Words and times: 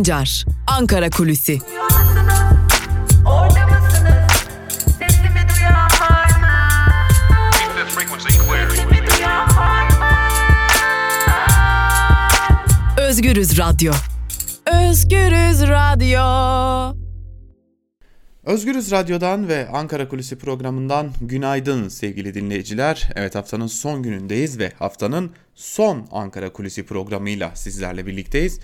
Sancar, 0.00 0.44
Ankara 0.66 1.10
Kulüsi. 1.10 1.58
Özgürüz 12.98 13.58
Radyo. 13.58 13.92
Özgürüz 14.66 15.62
Radyo. 15.62 16.20
Özgürüz 18.44 18.90
Radyo'dan 18.90 19.48
ve 19.48 19.68
Ankara 19.68 20.08
Kulisi 20.08 20.38
programından 20.38 21.10
günaydın 21.20 21.88
sevgili 21.88 22.34
dinleyiciler. 22.34 23.10
Evet 23.14 23.34
haftanın 23.34 23.66
son 23.66 24.02
günündeyiz 24.02 24.58
ve 24.58 24.72
haftanın 24.78 25.30
son 25.54 26.08
Ankara 26.12 26.52
Kulisi 26.52 26.86
programıyla 26.86 27.56
sizlerle 27.56 28.06
birlikteyiz. 28.06 28.60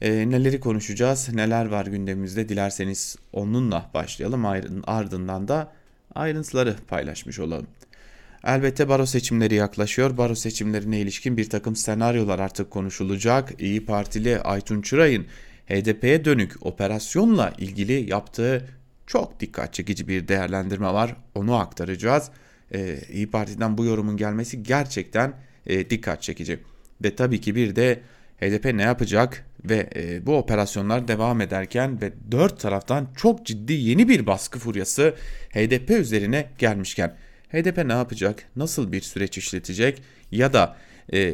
E, 0.00 0.30
neleri 0.30 0.60
konuşacağız, 0.60 1.34
neler 1.34 1.66
var 1.66 1.86
gündemimizde 1.86 2.48
dilerseniz 2.48 3.16
onunla 3.32 3.90
başlayalım 3.94 4.44
ardından 4.86 5.48
da 5.48 5.72
ayrıntıları 6.14 6.76
paylaşmış 6.88 7.38
olalım. 7.38 7.66
Elbette 8.44 8.88
baro 8.88 9.06
seçimleri 9.06 9.54
yaklaşıyor. 9.54 10.16
Baro 10.16 10.34
seçimlerine 10.34 11.00
ilişkin 11.00 11.36
bir 11.36 11.50
takım 11.50 11.76
senaryolar 11.76 12.38
artık 12.38 12.70
konuşulacak. 12.70 13.60
İyi 13.60 13.84
Partili 13.84 14.40
Aytun 14.40 14.82
Çıray'ın 14.82 15.26
HDP'ye 15.66 16.24
dönük 16.24 16.66
operasyonla 16.66 17.52
ilgili 17.58 18.10
yaptığı 18.10 18.68
çok 19.06 19.40
dikkat 19.40 19.74
çekici 19.74 20.08
bir 20.08 20.28
değerlendirme 20.28 20.92
var. 20.92 21.16
Onu 21.34 21.54
aktaracağız. 21.54 22.30
Ee, 22.74 22.98
İyi 23.12 23.30
Parti'den 23.30 23.78
bu 23.78 23.84
yorumun 23.84 24.16
gelmesi 24.16 24.62
gerçekten 24.62 25.34
e, 25.66 25.90
dikkat 25.90 26.22
çekici. 26.22 26.58
Ve 27.04 27.16
tabii 27.16 27.40
ki 27.40 27.54
bir 27.54 27.76
de 27.76 28.00
HDP 28.40 28.74
ne 28.74 28.82
yapacak 28.82 29.46
ve 29.68 29.90
e, 29.96 30.26
bu 30.26 30.36
operasyonlar 30.36 31.08
devam 31.08 31.40
ederken 31.40 32.00
ve 32.00 32.12
dört 32.30 32.60
taraftan 32.60 33.08
çok 33.16 33.46
ciddi 33.46 33.72
yeni 33.72 34.08
bir 34.08 34.26
baskı 34.26 34.58
furyası 34.58 35.14
HDP 35.50 35.90
üzerine 35.90 36.48
gelmişken 36.58 37.16
HDP 37.52 37.84
ne 37.84 37.92
yapacak, 37.92 38.42
nasıl 38.56 38.92
bir 38.92 39.00
süreç 39.00 39.38
işletecek 39.38 40.02
ya 40.30 40.52
da 40.52 40.76
e, 41.12 41.32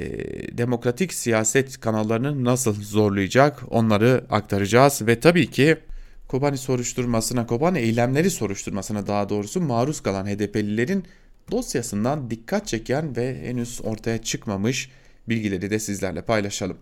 demokratik 0.58 1.14
siyaset 1.14 1.80
kanallarını 1.80 2.44
nasıl 2.44 2.74
zorlayacak 2.74 3.62
onları 3.70 4.24
aktaracağız 4.30 5.06
ve 5.06 5.20
tabii 5.20 5.50
ki 5.50 5.76
Kobani 6.28 6.58
soruşturmasına, 6.58 7.46
Kobani 7.46 7.78
eylemleri 7.78 8.30
soruşturmasına 8.30 9.06
daha 9.06 9.28
doğrusu 9.28 9.60
maruz 9.60 10.00
kalan 10.00 10.26
HDP'lilerin 10.26 11.04
dosyasından 11.50 12.30
dikkat 12.30 12.66
çeken 12.66 13.16
ve 13.16 13.48
henüz 13.48 13.80
ortaya 13.84 14.22
çıkmamış 14.22 14.90
bilgileri 15.28 15.70
de 15.70 15.78
sizlerle 15.78 16.22
paylaşalım. 16.22 16.78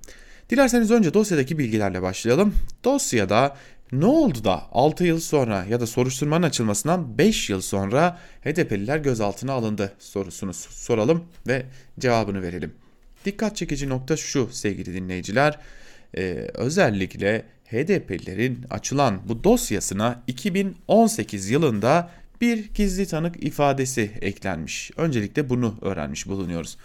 Dilerseniz 0.50 0.90
önce 0.90 1.14
dosyadaki 1.14 1.58
bilgilerle 1.58 2.02
başlayalım. 2.02 2.54
Dosyada 2.84 3.56
ne 3.92 4.06
oldu 4.06 4.44
da 4.44 4.62
6 4.72 5.04
yıl 5.04 5.20
sonra 5.20 5.64
ya 5.64 5.80
da 5.80 5.86
soruşturmanın 5.86 6.42
açılmasından 6.46 7.18
5 7.18 7.50
yıl 7.50 7.60
sonra 7.60 8.18
HDP'liler 8.44 8.98
gözaltına 8.98 9.52
alındı 9.52 9.92
sorusunu 9.98 10.54
soralım 10.54 11.24
ve 11.46 11.66
cevabını 11.98 12.42
verelim. 12.42 12.72
Dikkat 13.24 13.56
çekici 13.56 13.88
nokta 13.88 14.16
şu 14.16 14.48
sevgili 14.52 14.94
dinleyiciler. 14.94 15.58
Ee, 16.16 16.46
özellikle 16.54 17.44
HDP'lilerin 17.64 18.64
açılan 18.70 19.20
bu 19.28 19.44
dosyasına 19.44 20.22
2018 20.26 21.50
yılında 21.50 22.10
bir 22.40 22.68
gizli 22.74 23.06
tanık 23.06 23.44
ifadesi 23.44 24.10
eklenmiş. 24.20 24.90
Öncelikle 24.96 25.48
bunu 25.48 25.78
öğrenmiş 25.82 26.26
bulunuyoruz. 26.26 26.76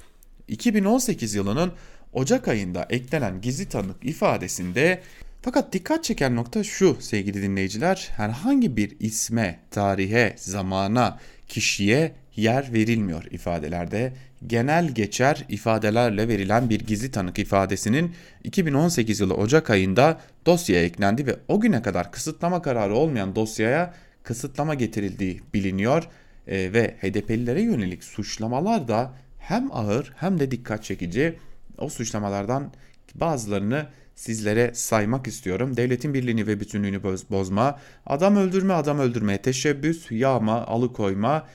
2018 0.47 1.35
yılının 1.35 1.71
Ocak 2.15 2.47
ayında 2.47 2.85
eklenen 2.89 3.41
gizli 3.41 3.65
tanık 3.69 4.05
ifadesinde 4.05 5.01
fakat 5.41 5.73
dikkat 5.73 6.03
çeken 6.03 6.35
nokta 6.35 6.63
şu 6.63 6.97
sevgili 6.99 7.41
dinleyiciler 7.41 8.09
herhangi 8.15 8.77
bir 8.77 8.95
isme, 8.99 9.59
tarihe, 9.71 10.33
zamana, 10.37 11.19
kişiye 11.47 12.11
yer 12.35 12.73
verilmiyor 12.73 13.23
ifadelerde. 13.31 14.13
Genel 14.47 14.87
geçer 14.87 15.45
ifadelerle 15.49 16.27
verilen 16.27 16.69
bir 16.69 16.79
gizli 16.79 17.11
tanık 17.11 17.39
ifadesinin 17.39 18.11
2018 18.43 19.19
yılı 19.19 19.33
Ocak 19.33 19.69
ayında 19.69 20.19
dosyaya 20.45 20.83
eklendi 20.83 21.27
ve 21.27 21.35
o 21.47 21.59
güne 21.59 21.81
kadar 21.81 22.11
kısıtlama 22.11 22.61
kararı 22.61 22.95
olmayan 22.95 23.35
dosyaya 23.35 23.93
kısıtlama 24.23 24.73
getirildiği 24.73 25.41
biliniyor 25.53 26.03
e, 26.47 26.73
ve 26.73 26.95
HDP'lilere 27.01 27.61
yönelik 27.61 28.03
suçlamalar 28.03 28.87
da 28.87 29.13
hem 29.39 29.69
ağır 29.71 30.13
hem 30.17 30.39
de 30.39 30.51
dikkat 30.51 30.83
çekici. 30.83 31.35
O 31.77 31.89
suçlamalardan 31.89 32.71
bazılarını 33.15 33.87
sizlere 34.15 34.71
saymak 34.73 35.27
istiyorum. 35.27 35.77
Devletin 35.77 36.13
birliğini 36.13 36.47
ve 36.47 36.59
bütünlüğünü 36.59 37.03
bozma, 37.03 37.79
adam 38.05 38.35
öldürme, 38.35 38.73
adam 38.73 38.99
öldürmeye 38.99 39.41
teşebbüs, 39.41 40.11
yağma, 40.11 40.65
alıkoyma, 40.65 41.47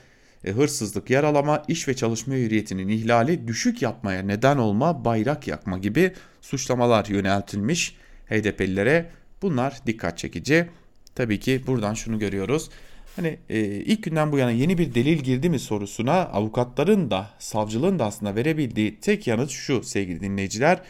e, 0.43 0.51
hırsızlık, 0.51 1.09
yaralama, 1.09 1.63
iş 1.67 1.87
ve 1.87 1.95
çalışma 1.95 2.33
hürriyetinin 2.33 2.87
ihlali, 2.87 3.47
düşük 3.47 3.81
yapmaya 3.81 4.21
neden 4.21 4.57
olma, 4.57 5.05
bayrak 5.05 5.47
yakma 5.47 5.77
gibi 5.77 6.13
suçlamalar 6.41 7.05
yöneltilmiş 7.05 7.95
HDP'lilere. 8.29 9.09
Bunlar 9.41 9.79
dikkat 9.87 10.17
çekici. 10.17 10.69
Tabii 11.15 11.39
ki 11.39 11.63
buradan 11.67 11.93
şunu 11.93 12.19
görüyoruz. 12.19 12.69
Hani 13.15 13.39
e, 13.49 13.59
ilk 13.59 14.03
günden 14.03 14.31
bu 14.31 14.37
yana 14.37 14.51
yeni 14.51 14.77
bir 14.77 14.95
delil 14.95 15.17
girdi 15.17 15.49
mi 15.49 15.59
sorusuna 15.59 16.13
avukatların 16.13 17.11
da 17.11 17.29
savcılığın 17.39 17.99
da 17.99 18.05
aslında 18.05 18.35
verebildiği 18.35 18.99
tek 18.99 19.27
yanıt 19.27 19.49
şu 19.49 19.83
sevgili 19.83 20.21
dinleyiciler. 20.21 20.81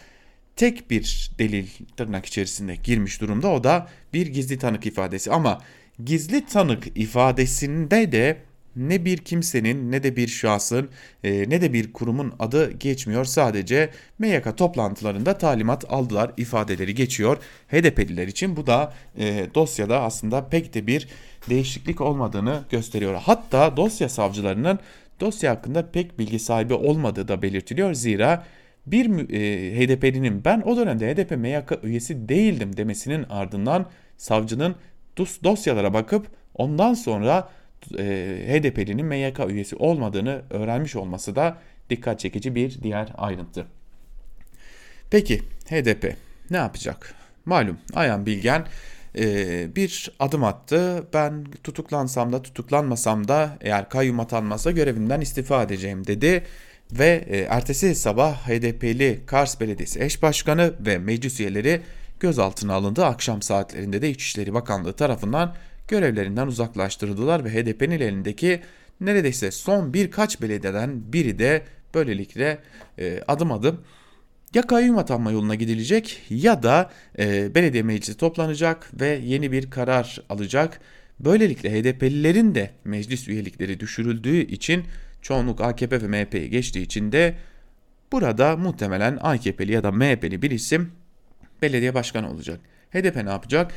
Tek 0.56 0.92
bir 0.92 1.32
delil 1.40 1.68
tırnak 1.98 2.26
içerisinde 2.26 2.76
girmiş 2.76 3.22
durumda 3.22 3.48
o 3.52 3.64
da 3.64 3.88
bir 4.14 4.28
gizli 4.28 4.60
tanık 4.60 4.86
ifadesi 4.86 5.32
ama 5.32 5.62
gizli 6.06 6.46
tanık 6.46 6.88
ifadesinde 6.96 8.12
de 8.12 8.38
ne 8.76 9.06
bir 9.06 9.18
kimsenin 9.18 9.92
ne 9.92 10.04
de 10.04 10.16
bir 10.16 10.28
şahsın 10.28 10.90
e, 11.24 11.50
ne 11.50 11.62
de 11.62 11.74
bir 11.74 11.94
kurumun 11.94 12.34
adı 12.40 12.72
geçmiyor. 12.72 13.26
Sadece 13.26 13.90
MYK 14.20 14.58
toplantılarında 14.58 15.38
talimat 15.38 15.86
aldılar 15.90 16.32
ifadeleri 16.38 16.96
geçiyor. 16.96 17.38
HDP'liler 17.68 18.28
için 18.28 18.56
bu 18.56 18.68
da 18.68 18.94
e, 19.18 19.48
dosyada 19.56 20.02
aslında 20.02 20.48
pek 20.48 20.74
de 20.74 20.88
bir 20.88 21.08
değişiklik 21.50 22.02
olmadığını 22.02 22.64
gösteriyor. 22.70 23.16
Hatta 23.16 23.78
dosya 23.78 24.10
savcılarının 24.10 24.80
dosya 25.20 25.52
hakkında 25.52 25.92
pek 25.92 26.20
bilgi 26.20 26.40
sahibi 26.40 26.74
olmadığı 26.74 27.28
da 27.28 27.42
belirtiliyor. 27.42 27.94
Zira 27.94 28.46
bir 28.86 29.30
e, 29.30 29.80
HDP'linin 29.80 30.46
ben 30.46 30.62
o 30.62 30.78
dönemde 30.78 31.14
HDP 31.14 31.32
MYK 31.32 31.84
üyesi 31.84 32.30
değildim 32.30 32.78
demesinin 32.78 33.24
ardından 33.30 33.86
savcının 34.18 34.76
dosyalara 35.44 35.94
bakıp 35.94 36.28
ondan 36.56 36.94
sonra 36.94 37.50
e, 37.98 38.04
HDP'linin 38.48 39.06
MYK 39.06 39.40
üyesi 39.48 39.76
olmadığını 39.76 40.42
öğrenmiş 40.50 40.96
olması 40.96 41.36
da 41.36 41.58
dikkat 41.90 42.20
çekici 42.20 42.56
bir 42.56 42.82
diğer 42.84 43.10
ayrıntı. 43.18 43.66
Peki 45.10 45.42
HDP 45.70 46.16
ne 46.50 46.58
yapacak? 46.58 47.16
Malum 47.46 47.78
Ayhan 47.94 48.26
Bilgen 48.26 48.66
e, 49.18 49.76
bir 49.76 50.12
adım 50.20 50.44
attı. 50.44 51.04
Ben 51.14 51.46
tutuklansam 51.64 52.34
da 52.34 52.42
tutuklanmasam 52.42 53.28
da 53.28 53.58
eğer 53.62 53.90
kayyum 53.90 54.20
atanmazsa 54.20 54.72
görevimden 54.72 55.22
istifa 55.22 55.64
edeceğim 55.64 56.08
dedi. 56.08 56.44
Ve 56.92 57.26
e, 57.28 57.38
ertesi 57.38 57.96
sabah 57.96 58.48
HDP'li 58.48 59.22
Kars 59.26 59.60
Belediyesi 59.60 60.04
eş 60.04 60.24
başkanı 60.24 60.74
ve 60.80 60.98
meclis 60.98 61.40
üyeleri 61.40 61.82
gözaltına 62.20 62.74
alındı. 62.74 63.06
Akşam 63.06 63.42
saatlerinde 63.42 64.02
de 64.02 64.10
İçişleri 64.10 64.54
Bakanlığı 64.54 64.94
tarafından 64.94 65.56
görevlerinden 65.92 66.48
uzaklaştırıldılar 66.48 67.46
ve 67.46 67.50
HDP'nin 67.50 68.00
elindeki 68.00 68.62
neredeyse 69.02 69.52
son 69.52 69.94
birkaç 69.94 70.42
belediyeden 70.42 71.14
biri 71.14 71.40
de 71.40 71.62
böylelikle 71.94 72.60
e, 73.00 73.22
adım 73.28 73.52
adım 73.52 73.82
ya 74.54 74.62
kayyum 74.62 74.98
atanma 74.98 75.32
yoluna 75.32 75.56
gidilecek 75.56 76.22
ya 76.30 76.64
da 76.64 76.92
e, 77.20 77.56
belediye 77.56 77.84
meclisi 77.84 78.18
toplanacak 78.18 79.02
ve 79.02 79.20
yeni 79.24 79.52
bir 79.52 79.70
karar 79.70 80.22
alacak. 80.30 80.82
Böylelikle 81.20 81.70
HDP'lilerin 81.72 82.56
de 82.56 82.72
meclis 82.86 83.28
üyelikleri 83.28 83.80
düşürüldüğü 83.80 84.38
için 84.38 84.84
çoğunluk 85.22 85.62
AKP 85.62 86.02
ve 86.02 86.08
MHP'ye 86.08 86.48
geçtiği 86.48 86.82
için 86.82 87.12
de 87.12 87.36
burada 88.12 88.58
muhtemelen 88.58 89.18
AKP'li 89.22 89.72
ya 89.72 89.84
da 89.84 89.92
MHP'li 89.92 90.42
bir 90.42 90.52
isim 90.52 90.92
belediye 91.62 91.94
başkanı 91.94 92.32
olacak. 92.32 92.60
HDP 92.92 93.16
ne 93.16 93.30
yapacak? 93.30 93.72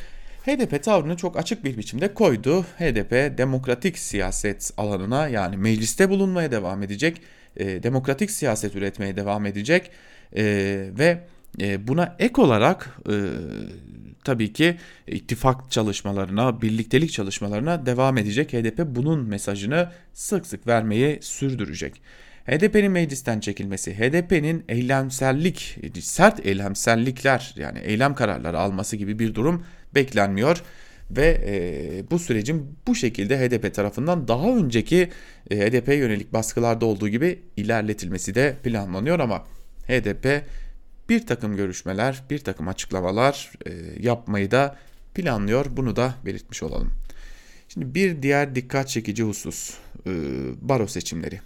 HDP 0.46 0.82
tavrını 0.82 1.17
çok 1.17 1.37
açık 1.37 1.64
bir 1.64 1.79
biçimde 1.79 2.14
koydu. 2.14 2.62
HDP 2.62 3.38
demokratik 3.38 3.99
siyaset 3.99 4.70
alanına 4.76 5.29
yani 5.29 5.56
mecliste 5.56 6.11
bulunmaya 6.11 6.50
devam 6.50 6.82
edecek. 6.82 7.20
E, 7.56 7.82
demokratik 7.82 8.31
siyaset 8.31 8.76
üretmeye 8.76 9.17
devam 9.17 9.46
edecek. 9.46 9.91
E, 10.37 10.44
ve 10.99 11.20
e, 11.61 11.88
buna 11.88 12.17
ek 12.19 12.43
olarak 12.43 12.99
e, 13.08 13.14
tabii 14.25 14.52
ki 14.52 14.76
ittifak 15.06 15.70
çalışmalarına, 15.70 16.62
birliktelik 16.62 17.12
çalışmalarına 17.12 17.87
devam 17.87 18.19
edecek. 18.19 18.52
HDP 18.52 18.79
bunun 18.87 19.29
mesajını 19.29 19.90
sık 20.12 20.47
sık 20.47 20.67
vermeyi 20.67 21.19
sürdürecek. 21.23 22.02
HDP'nin 22.46 22.93
meclisten 22.93 23.41
çekilmesi, 23.41 23.94
HDP'nin 23.94 24.64
eylemsellik, 24.69 25.79
sert 26.00 26.46
eylemsellikler 26.46 27.55
yani 27.56 27.79
eylem 27.79 28.14
kararları 28.14 28.58
alması 28.58 28.96
gibi 28.96 29.19
bir 29.19 29.35
durum 29.35 29.64
beklenmiyor 29.94 30.62
ve 31.11 31.43
e, 31.46 32.11
bu 32.11 32.19
sürecin 32.19 32.79
bu 32.87 32.94
şekilde 32.94 33.38
HDP 33.38 33.75
tarafından 33.75 34.29
daha 34.29 34.56
önceki 34.56 35.11
e, 35.50 35.56
HDP 35.56 35.88
yönelik 35.88 36.32
baskılarda 36.32 36.87
olduğu 36.87 37.08
gibi 37.08 37.43
ilerletilmesi 37.56 38.35
de 38.35 38.56
planlanıyor 38.62 39.19
ama 39.19 39.47
HDP 39.87 40.44
bir 41.08 41.26
takım 41.26 41.56
görüşmeler, 41.56 42.23
bir 42.31 42.38
takım 42.38 42.69
açıklamalar 42.69 43.52
e, 43.67 43.70
yapmayı 44.00 44.50
da 44.50 44.76
planlıyor. 45.14 45.67
Bunu 45.70 45.97
da 45.97 46.14
belirtmiş 46.26 46.62
olalım. 46.62 46.90
Şimdi 47.69 47.94
bir 47.94 48.23
diğer 48.23 48.55
dikkat 48.55 48.88
çekici 48.88 49.23
husus 49.23 49.75
e, 50.06 50.11
baro 50.61 50.87
seçimleri. 50.87 51.40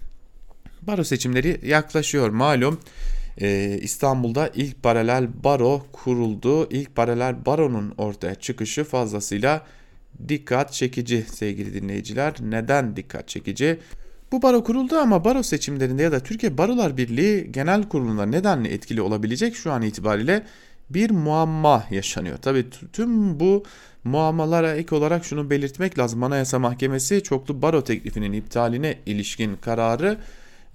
Baro 0.81 1.03
seçimleri 1.03 1.59
yaklaşıyor 1.63 2.29
malum. 2.29 2.79
E, 3.41 3.79
İstanbul'da 3.81 4.51
ilk 4.55 4.83
paralel 4.83 5.43
baro 5.43 5.85
kuruldu. 5.91 6.69
İlk 6.69 6.95
paralel 6.95 7.45
baronun 7.45 7.93
ortaya 7.97 8.35
çıkışı 8.35 8.83
fazlasıyla 8.83 9.65
dikkat 10.27 10.73
çekici 10.73 11.25
sevgili 11.33 11.73
dinleyiciler. 11.73 12.33
Neden 12.41 12.95
dikkat 12.95 13.27
çekici? 13.27 13.79
Bu 14.31 14.41
baro 14.41 14.63
kuruldu 14.63 14.95
ama 14.95 15.25
baro 15.25 15.43
seçimlerinde 15.43 16.03
ya 16.03 16.11
da 16.11 16.19
Türkiye 16.19 16.57
Barolar 16.57 16.97
Birliği 16.97 17.51
Genel 17.51 17.89
Kurulu'nda 17.89 18.25
nedenle 18.25 18.73
etkili 18.73 19.01
olabilecek 19.01 19.55
şu 19.55 19.71
an 19.71 19.81
itibariyle 19.81 20.43
bir 20.89 21.11
muamma 21.11 21.83
yaşanıyor. 21.91 22.37
Tabii 22.37 22.65
tüm 22.93 23.39
bu 23.39 23.63
muammalara 24.03 24.73
ek 24.73 24.95
olarak 24.95 25.25
şunu 25.25 25.49
belirtmek 25.49 25.99
lazım. 25.99 26.23
Anayasa 26.23 26.59
Mahkemesi 26.59 27.23
çoklu 27.23 27.61
baro 27.61 27.83
teklifinin 27.83 28.33
iptaline 28.33 28.97
ilişkin 29.05 29.55
kararı 29.55 30.17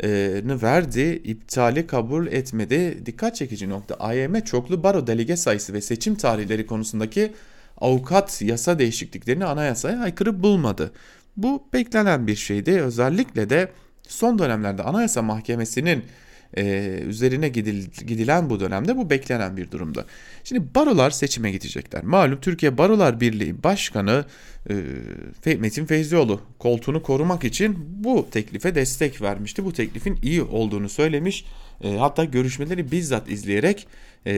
verdi, 0.02 1.23
iptali 1.25 1.87
kabul 1.87 2.26
etmedi. 2.26 3.06
Dikkat 3.06 3.37
çekici 3.37 3.69
nokta 3.69 3.94
AYM 3.94 4.41
çoklu 4.41 4.82
baro 4.82 5.06
delege 5.06 5.37
sayısı 5.37 5.73
ve 5.73 5.81
seçim 5.81 6.14
tarihleri 6.14 6.67
konusundaki 6.67 7.32
avukat 7.81 8.43
yasa 8.43 8.79
değişikliklerini 8.79 9.44
anayasaya 9.44 10.00
aykırı 10.00 10.43
bulmadı. 10.43 10.93
Bu 11.37 11.69
beklenen 11.73 12.26
bir 12.26 12.37
şeydi. 12.37 12.81
Özellikle 12.81 13.50
de 13.50 13.69
son 14.08 14.38
dönemlerde 14.38 14.82
Anayasa 14.82 15.23
Mahkemesi'nin 15.23 16.05
e, 16.56 16.99
üzerine 17.06 17.49
gidil, 17.49 17.87
gidilen 18.06 18.51
bu 18.51 18.61
dönemde 18.61 18.97
bu 18.97 19.11
beklenen 19.11 19.56
bir 19.56 19.71
durumda. 19.71 20.05
Şimdi 20.45 20.75
barolar 20.75 21.11
seçime 21.11 21.51
gidecekler. 21.51 22.05
Malum 22.05 22.41
Türkiye 22.41 22.79
Barolar 22.79 23.21
Birliği 23.21 23.62
Başkanı 23.62 24.25
e, 25.47 25.56
Metin 25.56 25.87
Feyzioğlu 25.87 26.41
koltuğunu 26.59 27.03
korumak 27.03 27.45
için 27.45 27.77
bu 28.05 28.29
teklife 28.31 28.75
destek 28.75 29.23
vermişti. 29.23 29.65
Bu 29.65 29.73
teklifin 29.73 30.19
iyi 30.23 30.43
olduğunu 30.43 30.89
söylemiş. 30.89 31.45
E, 31.85 31.97
hatta 31.97 32.25
görüşmeleri 32.25 32.93
bizzat 32.93 33.31
izleyerek 33.31 33.87
e, 34.27 34.35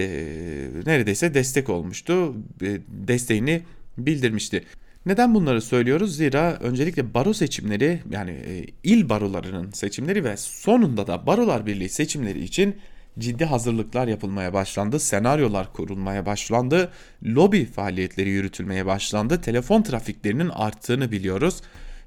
neredeyse 0.87 1.35
destek 1.35 1.69
olmuştu. 1.69 2.35
E, 2.63 2.79
desteğini 2.89 3.63
bildirmişti. 3.99 4.65
Neden 5.07 5.35
bunları 5.35 5.63
söylüyoruz? 5.63 6.17
Zira 6.17 6.59
öncelikle 6.61 7.15
baro 7.15 7.33
seçimleri 7.33 8.03
yani 8.11 8.31
e, 8.31 8.67
il 8.85 9.09
barolarının 9.09 9.71
seçimleri 9.71 10.25
ve 10.25 10.37
sonunda 10.37 11.07
da 11.07 11.27
Barolar 11.27 11.67
Birliği 11.67 11.89
seçimleri 11.89 12.45
için 12.45 12.77
ciddi 13.19 13.45
hazırlıklar 13.45 14.09
yapılmaya 14.09 14.53
başlandı. 14.53 15.01
Senaryolar 15.01 15.73
kurulmaya 15.73 16.27
başlandı. 16.27 16.91
Lobi 17.25 17.65
faaliyetleri 17.65 18.29
yürütülmeye 18.29 18.87
başlandı. 18.87 19.41
Telefon 19.41 19.83
trafiklerinin 19.83 20.49
arttığını 20.49 21.13
biliyoruz. 21.13 21.63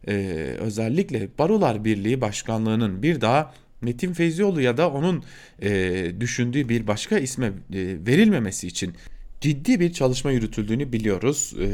Ee, 0.07 0.13
özellikle 0.59 1.27
Barolar 1.39 1.85
Birliği 1.85 2.21
Başkanlığı'nın 2.21 3.03
bir 3.03 3.21
daha 3.21 3.53
Metin 3.81 4.13
Feyzioğlu 4.13 4.61
ya 4.61 4.77
da 4.77 4.91
onun 4.91 5.23
e, 5.61 6.11
düşündüğü 6.19 6.69
bir 6.69 6.87
başka 6.87 7.17
isme 7.17 7.47
e, 7.47 7.51
verilmemesi 8.07 8.67
için 8.67 8.93
ciddi 9.41 9.79
bir 9.79 9.93
çalışma 9.93 10.31
yürütüldüğünü 10.31 10.91
biliyoruz. 10.91 11.53
E, 11.59 11.67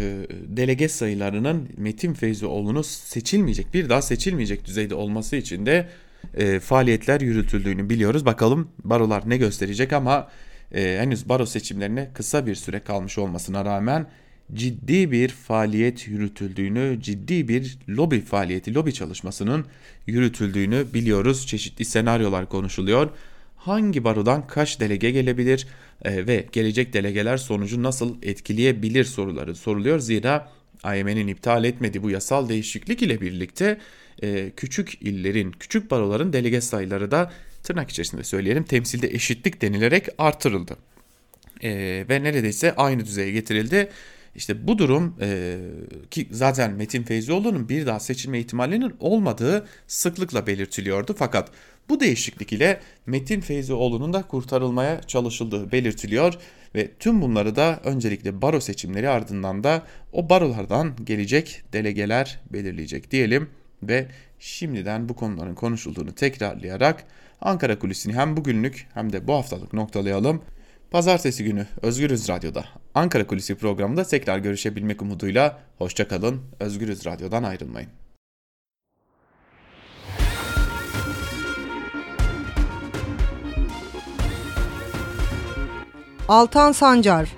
delege 0.58 0.90
sayılarının 0.90 1.70
Metin 1.78 2.14
Feyzioğlu'nu 2.14 2.84
seçilmeyecek, 2.84 3.74
bir 3.74 3.90
daha 3.90 4.02
seçilmeyecek 4.02 4.66
düzeyde 4.66 4.96
olması 4.96 5.36
için 5.36 5.66
de 5.66 5.90
e, 6.34 6.60
faaliyetler 6.60 7.22
yürütüldüğünü 7.22 7.90
biliyoruz. 7.90 8.26
Bakalım 8.26 8.68
barolar 8.84 9.30
ne 9.30 9.38
gösterecek 9.38 9.94
ama 9.94 10.30
e, 10.72 10.98
henüz 11.00 11.30
baro 11.30 11.46
seçimlerine 11.46 12.10
kısa 12.14 12.46
bir 12.46 12.56
süre 12.56 12.80
kalmış 12.80 13.18
olmasına 13.18 13.66
rağmen 13.66 14.08
ciddi 14.54 15.12
bir 15.12 15.30
faaliyet 15.30 16.08
yürütüldüğünü, 16.08 16.98
ciddi 17.02 17.48
bir 17.48 17.78
lobi 17.90 18.22
faaliyeti, 18.22 18.74
lobi 18.74 18.94
çalışmasının 18.94 19.66
yürütüldüğünü 20.08 20.86
biliyoruz. 20.94 21.48
Çeşitli 21.48 21.86
senaryolar 21.86 22.50
konuşuluyor. 22.50 23.10
Hangi 23.66 24.04
barodan 24.04 24.48
kaç 24.48 24.80
delege 24.80 25.12
gelebilir 25.12 25.68
e, 26.04 26.28
ve 26.28 26.46
gelecek 26.52 26.94
delegeler 26.94 27.38
sonucu 27.38 27.84
nasıl 27.84 28.16
etkileyebilir 28.22 29.04
soruları 29.04 29.56
soruluyor. 29.56 30.00
Zira 30.00 30.52
AYM'nin 30.84 31.28
iptal 31.28 31.64
etmediği 31.64 32.04
bu 32.04 32.10
yasal 32.10 32.50
değişiklik 32.50 33.02
ile 33.02 33.22
birlikte 33.22 33.78
e, 34.24 34.52
küçük 34.58 35.02
illerin, 35.02 35.52
küçük 35.52 35.92
baroların 35.92 36.34
delege 36.34 36.62
sayıları 36.62 37.12
da 37.12 37.32
tırnak 37.64 37.90
içerisinde 37.90 38.24
söyleyelim 38.24 38.64
temsilde 38.64 39.08
eşitlik 39.08 39.62
denilerek 39.62 40.08
artırıldı. 40.18 40.78
E, 41.64 41.70
ve 42.10 42.24
neredeyse 42.24 42.76
aynı 42.76 43.06
düzeye 43.06 43.32
getirildi. 43.32 43.90
İşte 44.36 44.68
bu 44.68 44.78
durum 44.78 45.16
e, 45.22 45.58
ki 46.12 46.28
zaten 46.32 46.72
Metin 46.74 47.04
Feyzioğlu'nun 47.04 47.70
bir 47.70 47.86
daha 47.86 48.00
seçilme 48.00 48.40
ihtimalinin 48.40 48.96
olmadığı 49.00 49.68
sıklıkla 49.88 50.48
belirtiliyordu. 50.48 51.16
Fakat 51.18 51.52
bu 51.90 52.00
değişiklik 52.00 52.54
ile 52.54 52.80
Metin 53.06 53.42
Feyzioğlu'nun 53.42 54.14
da 54.14 54.22
kurtarılmaya 54.22 55.02
çalışıldığı 55.02 55.72
belirtiliyor 55.72 56.34
ve 56.76 56.92
tüm 57.00 57.22
bunları 57.22 57.56
da 57.56 57.80
öncelikle 57.84 58.42
baro 58.42 58.60
seçimleri 58.60 59.10
ardından 59.10 59.64
da 59.64 59.84
o 60.12 60.30
barolardan 60.30 60.94
gelecek 61.04 61.64
delegeler 61.74 62.40
belirleyecek 62.50 63.12
diyelim 63.12 63.50
ve 63.84 64.08
şimdiden 64.40 65.10
bu 65.10 65.16
konuların 65.16 65.56
konuşulduğunu 65.56 66.16
tekrarlayarak 66.16 67.04
Ankara 67.42 67.80
Kulisi'ni 67.80 68.14
hem 68.14 68.38
bugünlük 68.38 68.88
hem 68.94 69.14
de 69.14 69.28
bu 69.28 69.34
haftalık 69.34 69.74
noktalayalım. 69.74 70.42
Pazartesi 70.96 71.44
günü 71.44 71.68
Özgürüz 71.82 72.30
Radyo'da 72.30 72.66
Ankara 72.94 73.28
Kulisi 73.28 73.56
programında 73.56 74.04
tekrar 74.04 74.38
görüşebilmek 74.38 75.02
umuduyla 75.02 75.60
hoşçakalın. 75.78 76.42
Özgürüz 76.60 77.06
Radyo'dan 77.06 77.44
ayrılmayın. 77.44 77.90
Altan 86.28 86.72
Sancar, 86.72 87.30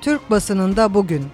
Türk 0.00 0.30
basınında 0.30 0.94
bugün. 0.94 1.26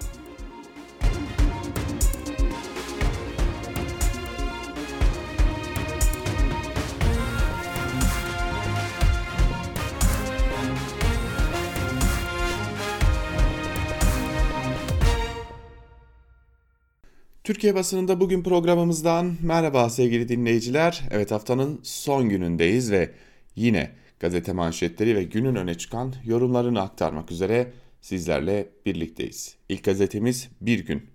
Türkiye 17.57 17.75
basınında 17.75 18.19
bugün 18.19 18.43
programımızdan 18.43 19.35
merhaba 19.41 19.89
sevgili 19.89 20.29
dinleyiciler. 20.29 21.03
Evet 21.11 21.31
haftanın 21.31 21.79
son 21.83 22.29
günündeyiz 22.29 22.91
ve 22.91 23.11
yine 23.55 23.91
gazete 24.19 24.53
manşetleri 24.53 25.15
ve 25.15 25.23
günün 25.23 25.55
öne 25.55 25.75
çıkan 25.75 26.13
yorumlarını 26.25 26.81
aktarmak 26.81 27.31
üzere 27.31 27.71
sizlerle 28.01 28.69
birlikteyiz. 28.85 29.55
İlk 29.69 29.83
gazetemiz 29.83 30.49
Bir 30.61 30.85
Gün. 30.85 31.05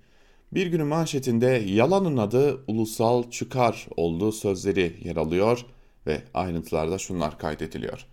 Bir 0.53 0.67
günün 0.67 0.87
manşetinde 0.87 1.47
yalanın 1.67 2.17
adı 2.17 2.65
ulusal 2.67 3.31
çıkar 3.31 3.89
olduğu 3.97 4.33
sözleri 4.33 4.97
yer 5.05 5.17
alıyor 5.17 5.67
ve 6.07 6.23
ayrıntılarda 6.35 6.99
şunlar 6.99 7.39
kaydediliyor. 7.39 8.07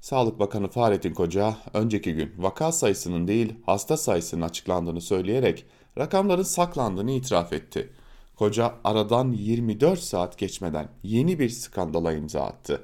Sağlık 0.00 0.38
Bakanı 0.38 0.68
Fahrettin 0.68 1.14
Koca 1.14 1.56
önceki 1.74 2.14
gün 2.14 2.32
vaka 2.38 2.72
sayısının 2.72 3.28
değil 3.28 3.54
hasta 3.66 3.96
sayısının 3.96 4.42
açıklandığını 4.42 5.00
söyleyerek 5.00 5.66
rakamların 5.98 6.42
saklandığını 6.42 7.10
itiraf 7.10 7.52
etti. 7.52 7.90
Koca 8.36 8.74
aradan 8.84 9.32
24 9.32 10.00
saat 10.00 10.38
geçmeden 10.38 10.88
yeni 11.02 11.38
bir 11.38 11.48
skandala 11.48 12.12
imza 12.12 12.40
attı. 12.40 12.82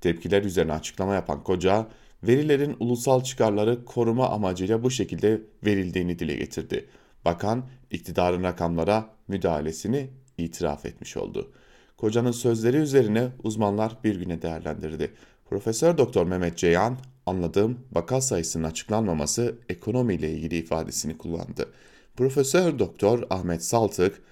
Tepkiler 0.00 0.42
üzerine 0.42 0.72
açıklama 0.72 1.14
yapan 1.14 1.44
Koca, 1.44 1.86
verilerin 2.22 2.76
ulusal 2.80 3.22
çıkarları 3.22 3.84
koruma 3.84 4.28
amacıyla 4.28 4.82
bu 4.82 4.90
şekilde 4.90 5.42
verildiğini 5.64 6.18
dile 6.18 6.34
getirdi. 6.34 6.88
Bakan, 7.24 7.64
iktidarın 7.90 8.42
rakamlara 8.42 9.10
müdahalesini 9.28 10.10
itiraf 10.38 10.86
etmiş 10.86 11.16
oldu. 11.16 11.52
Koca'nın 11.96 12.32
sözleri 12.32 12.76
üzerine 12.76 13.28
uzmanlar 13.42 13.96
bir 14.04 14.16
güne 14.16 14.42
değerlendirdi. 14.42 15.12
Profesör 15.50 15.98
Doktor 15.98 16.26
Mehmet 16.26 16.58
Ceyhan, 16.58 16.98
anladığım 17.26 17.78
vaka 17.92 18.20
sayısının 18.20 18.64
açıklanmaması 18.64 19.58
ekonomiyle 19.68 20.30
ilgili 20.30 20.56
ifadesini 20.56 21.18
kullandı. 21.18 21.72
Profesör 22.16 22.78
Doktor 22.78 23.22
Ahmet 23.30 23.64
Saltık, 23.64 24.22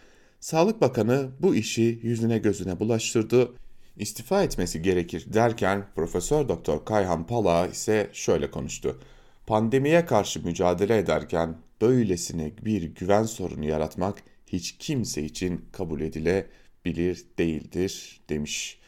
Sağlık 0.41 0.81
Bakanı 0.81 1.31
bu 1.41 1.55
işi 1.55 2.01
yüzüne 2.03 2.39
gözüne 2.39 2.81
bulaştırdı. 2.81 3.53
istifa 3.97 4.43
etmesi 4.43 4.83
gerekir 4.83 5.27
derken 5.33 5.87
Profesör 5.95 6.49
Doktor 6.49 6.85
Kayhan 6.85 7.27
Pala 7.27 7.67
ise 7.67 8.11
şöyle 8.13 8.51
konuştu. 8.51 9.01
Pandemiye 9.47 10.05
karşı 10.07 10.45
mücadele 10.45 10.99
ederken 10.99 11.57
böylesine 11.81 12.53
bir 12.65 12.83
güven 12.83 13.23
sorunu 13.23 13.65
yaratmak 13.65 14.23
hiç 14.47 14.77
kimse 14.79 15.23
için 15.23 15.65
kabul 15.73 16.01
edilebilir 16.01 17.25
değildir 17.39 18.21
demiş. 18.29 18.81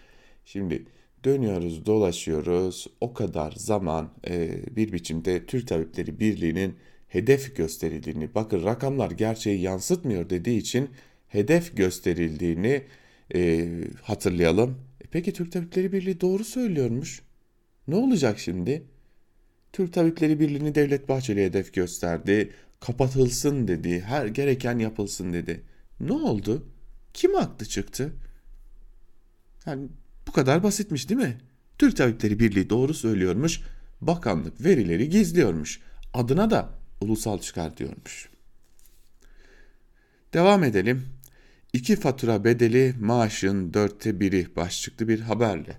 Şimdi 0.45 0.87
dönüyoruz 1.25 1.87
dolaşıyoruz 1.87 2.87
o 3.01 3.15
kadar 3.15 3.53
zaman 3.53 4.11
e, 4.29 4.63
bir 4.77 4.93
biçimde 4.93 5.47
Türk 5.47 5.69
Tabipleri 5.69 6.21
Birliği'nin 6.21 6.77
hedef 7.09 7.57
gösterildiğini 7.57 8.35
bakın 8.35 8.65
rakamlar 8.65 9.11
gerçeği 9.11 9.61
yansıtmıyor 9.61 10.31
dediği 10.31 10.59
için 10.59 10.91
hedef 11.29 11.77
gösterildiğini 11.77 12.83
e, 13.35 13.69
hatırlayalım. 14.03 14.79
E 15.01 15.05
peki 15.11 15.33
Türk 15.33 15.53
Tabipleri 15.53 15.93
Birliği 15.93 16.21
doğru 16.21 16.45
söylüyormuş. 16.45 17.23
Ne 17.89 17.95
olacak 17.95 18.39
şimdi? 18.39 18.87
Türk 19.73 19.93
Tabipleri 19.93 20.41
Birliği'ni 20.41 20.75
Devlet 20.75 21.09
Bahçeli 21.09 21.45
hedef 21.45 21.75
gösterdi. 21.75 22.51
Kapatılsın 22.81 23.69
dedi. 23.69 24.01
Her 24.01 24.27
gereken 24.27 24.79
yapılsın 24.79 25.33
dedi. 25.33 25.63
Ne 26.01 26.13
oldu? 26.13 26.67
Kim 27.15 27.35
haklı 27.35 27.67
çıktı? 27.67 28.13
Yani 29.67 29.89
bu 30.29 30.33
kadar 30.33 30.63
basitmiş 30.63 31.09
değil 31.09 31.21
mi? 31.21 31.39
Türk 31.79 31.97
Tabipleri 31.97 32.41
Birliği 32.41 32.71
doğru 32.71 32.95
söylüyormuş. 32.95 33.61
Bakanlık 34.01 34.65
verileri 34.65 35.09
gizliyormuş. 35.09 35.81
Adına 36.15 36.51
da 36.51 36.71
ulusal 37.01 37.39
çıkar 37.39 37.77
diyormuş. 37.77 38.29
Devam 40.35 40.65
edelim. 40.65 41.07
İki 41.73 41.97
fatura 41.97 42.45
bedeli 42.45 42.95
maaşın 43.01 43.75
dörtte 43.75 44.21
biri 44.21 44.57
başlıklı 44.57 45.09
bir 45.09 45.21
haberle. 45.21 45.79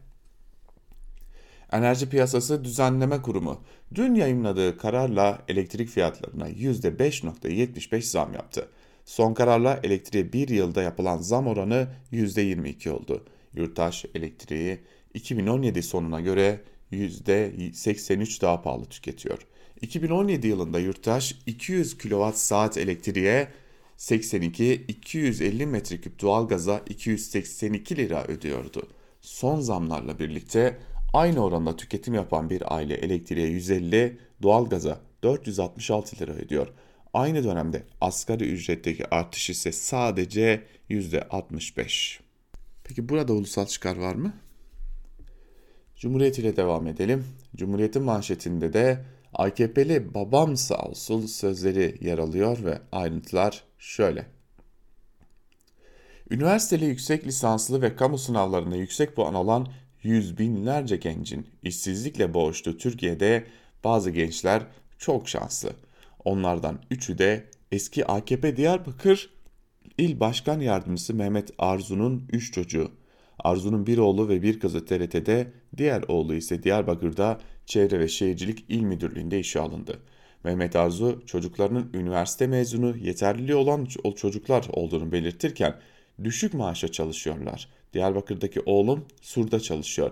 Enerji 1.71 2.09
Piyasası 2.09 2.63
Düzenleme 2.63 3.21
Kurumu 3.21 3.61
dün 3.95 4.15
yayınladığı 4.15 4.77
kararla 4.77 5.41
elektrik 5.47 5.89
fiyatlarına 5.89 6.49
%5.75 6.49 8.01
zam 8.01 8.33
yaptı. 8.33 8.67
Son 9.05 9.33
kararla 9.33 9.79
elektriğe 9.83 10.33
bir 10.33 10.47
yılda 10.47 10.81
yapılan 10.81 11.17
zam 11.17 11.47
oranı 11.47 11.87
%22 12.11 12.89
oldu. 12.89 13.25
Yurttaş 13.53 14.05
elektriği 14.15 14.79
2017 15.13 15.83
sonuna 15.83 16.21
göre 16.21 16.61
%83 16.91 18.41
daha 18.41 18.61
pahalı 18.61 18.85
tüketiyor. 18.85 19.47
2017 19.81 20.47
yılında 20.47 20.79
yurttaş 20.79 21.35
200 21.45 21.97
kWh 21.97 22.33
saat 22.33 22.77
elektriğe 22.77 23.47
82, 23.97 24.73
250 24.73 25.65
metreküp 25.65 26.21
doğalgaza 26.21 26.81
282 26.89 27.97
lira 27.97 28.23
ödüyordu. 28.23 28.87
Son 29.21 29.59
zamlarla 29.59 30.19
birlikte 30.19 30.77
aynı 31.13 31.43
oranda 31.43 31.75
tüketim 31.75 32.13
yapan 32.13 32.49
bir 32.49 32.75
aile 32.75 32.93
elektriğe 32.93 33.47
150, 33.47 34.17
doğalgaza 34.41 35.01
466 35.23 36.19
lira 36.19 36.31
ödüyor. 36.31 36.67
Aynı 37.13 37.43
dönemde 37.43 37.83
asgari 38.01 38.43
ücretteki 38.43 39.09
artış 39.09 39.49
ise 39.49 39.71
sadece 39.71 40.63
%65. 40.89 42.19
Peki 42.83 43.09
burada 43.09 43.33
ulusal 43.33 43.65
çıkar 43.65 43.97
var 43.97 44.15
mı? 44.15 44.33
Cumhuriyet 45.95 46.39
ile 46.39 46.57
devam 46.57 46.87
edelim. 46.87 47.25
Cumhuriyet'in 47.55 48.03
manşetinde 48.03 48.73
de 48.73 49.05
AKP'li 49.33 50.13
babam 50.13 50.57
sağ 50.57 50.77
olsun 50.77 51.25
sözleri 51.25 51.97
yer 52.01 52.17
alıyor 52.17 52.57
ve 52.63 52.81
ayrıntılar 52.91 53.63
şöyle. 53.79 54.25
Üniversiteli 56.29 56.85
yüksek 56.85 57.27
lisanslı 57.27 57.81
ve 57.81 57.95
kamu 57.95 58.17
sınavlarında 58.17 58.75
yüksek 58.75 59.15
puan 59.15 59.33
alan 59.33 59.67
yüz 60.03 60.37
binlerce 60.37 60.95
gencin 60.95 61.47
işsizlikle 61.63 62.33
boğuştuğu 62.33 62.77
Türkiye'de 62.77 63.47
bazı 63.83 64.09
gençler 64.09 64.63
çok 64.97 65.29
şanslı. 65.29 65.69
Onlardan 66.25 66.79
üçü 66.91 67.17
de 67.17 67.45
eski 67.71 68.05
AKP 68.05 68.57
Diyarbakır 68.57 69.29
İl 69.97 70.19
Başkan 70.19 70.59
Yardımcısı 70.59 71.13
Mehmet 71.13 71.51
Arzu'nun 71.57 72.27
üç 72.31 72.53
çocuğu. 72.53 72.91
Arzu'nun 73.39 73.87
bir 73.87 73.97
oğlu 73.97 74.29
ve 74.29 74.41
bir 74.41 74.59
kızı 74.59 74.85
TRT'de, 74.85 75.51
diğer 75.77 76.03
oğlu 76.07 76.35
ise 76.35 76.63
Diyarbakır'da 76.63 77.39
Çevre 77.67 77.99
ve 77.99 78.07
Şehircilik 78.07 78.65
İl 78.69 78.81
Müdürlüğü'nde 78.81 79.39
işe 79.39 79.59
alındı. 79.59 79.99
Mehmet 80.43 80.75
Arzu 80.75 81.23
çocuklarının 81.25 81.89
üniversite 81.93 82.47
mezunu 82.47 82.97
yeterliliği 82.97 83.55
olan 83.55 83.87
çocuklar 84.15 84.67
olduğunu 84.73 85.11
belirtirken 85.11 85.79
düşük 86.23 86.53
maaşa 86.53 86.87
çalışıyorlar. 86.87 87.69
Diyarbakır'daki 87.93 88.61
oğlum 88.65 89.05
Sur'da 89.21 89.59
çalışıyor. 89.59 90.11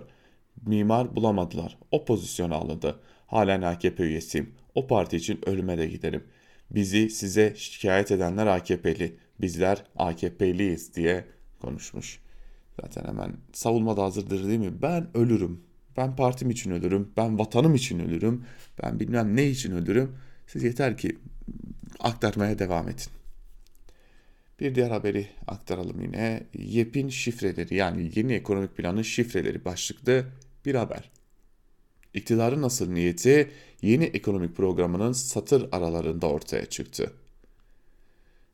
Mimar 0.66 1.16
bulamadılar. 1.16 1.78
O 1.90 2.04
pozisyonu 2.04 2.54
alındı. 2.54 3.00
Halen 3.26 3.62
AKP 3.62 4.02
üyesiyim. 4.02 4.54
O 4.74 4.86
parti 4.86 5.16
için 5.16 5.40
ölüme 5.46 5.78
de 5.78 5.86
giderim. 5.86 6.24
Bizi 6.70 7.10
size 7.10 7.54
şikayet 7.56 8.10
edenler 8.10 8.46
AKP'li. 8.46 9.16
Bizler 9.40 9.84
AKP'liyiz 9.96 10.94
diye 10.94 11.24
konuşmuş. 11.60 12.20
Zaten 12.80 13.04
hemen 13.04 13.32
savunma 13.52 13.96
da 13.96 14.02
hazırdır 14.02 14.46
değil 14.46 14.58
mi? 14.58 14.82
Ben 14.82 15.16
ölürüm. 15.16 15.62
Ben 15.96 16.16
partim 16.16 16.50
için 16.50 16.70
ölürüm. 16.70 17.12
Ben 17.16 17.38
vatanım 17.38 17.74
için 17.74 17.98
ölürüm. 17.98 18.44
Ben 18.82 19.00
bilmem 19.00 19.36
ne 19.36 19.46
için 19.46 19.72
ölürüm. 19.72 20.12
Siz 20.46 20.62
yeter 20.62 20.98
ki 20.98 21.18
aktarmaya 22.00 22.58
devam 22.58 22.88
edin. 22.88 23.06
Bir 24.60 24.74
diğer 24.74 24.90
haberi 24.90 25.26
aktaralım 25.46 26.00
yine. 26.00 26.42
YEP'in 26.58 27.08
şifreleri 27.08 27.74
yani 27.74 28.10
yeni 28.14 28.32
ekonomik 28.32 28.76
planın 28.76 29.02
şifreleri 29.02 29.64
başlıklı 29.64 30.24
bir 30.66 30.74
haber. 30.74 31.10
İktidarın 32.14 32.62
nasıl 32.62 32.90
niyeti 32.90 33.50
yeni 33.82 34.04
ekonomik 34.04 34.56
programının 34.56 35.12
satır 35.12 35.68
aralarında 35.72 36.28
ortaya 36.28 36.66
çıktı. 36.66 37.12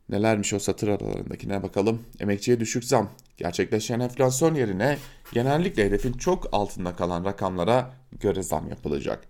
Nelermiş 0.08 0.52
o 0.52 0.58
satır 0.58 0.88
aralarındakine 0.88 1.62
bakalım. 1.62 2.02
Emekçiye 2.20 2.60
düşük 2.60 2.84
zam. 2.84 3.12
Gerçekleşen 3.36 4.00
enflasyon 4.00 4.54
yerine 4.54 4.98
genellikle 5.32 5.84
hedefin 5.84 6.12
çok 6.12 6.48
altında 6.52 6.96
kalan 6.96 7.24
rakamlara 7.24 7.94
göre 8.20 8.42
zam 8.42 8.68
yapılacak. 8.68 9.24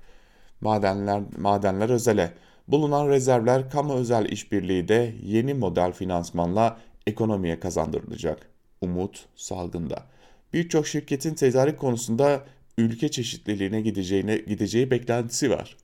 Madenler, 0.61 1.23
madenler 1.39 1.91
özele. 1.91 2.33
Bulunan 2.69 3.09
rezervler 3.09 3.71
kamu 3.71 3.95
özel 3.95 4.27
işbirliği 4.27 4.89
de 4.89 5.15
yeni 5.23 5.55
model 5.55 5.93
finansmanla 5.93 6.81
ekonomiye 7.07 7.61
kazandırılacak. 7.61 8.49
Umut 8.81 9.27
salgında. 9.37 10.07
Birçok 10.53 10.87
şirketin 10.87 11.35
tedarik 11.35 11.79
konusunda 11.79 12.45
ülke 12.79 13.11
çeşitliliğine 13.11 13.81
gideceğine 13.81 14.37
gideceği 14.37 14.91
beklentisi 14.91 15.51
var. 15.51 15.77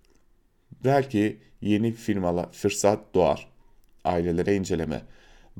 Belki 0.84 1.38
yeni 1.60 1.92
firmalar 1.92 2.52
fırsat 2.52 3.14
doğar 3.14 3.48
ailelere 4.04 4.56
inceleme, 4.56 5.02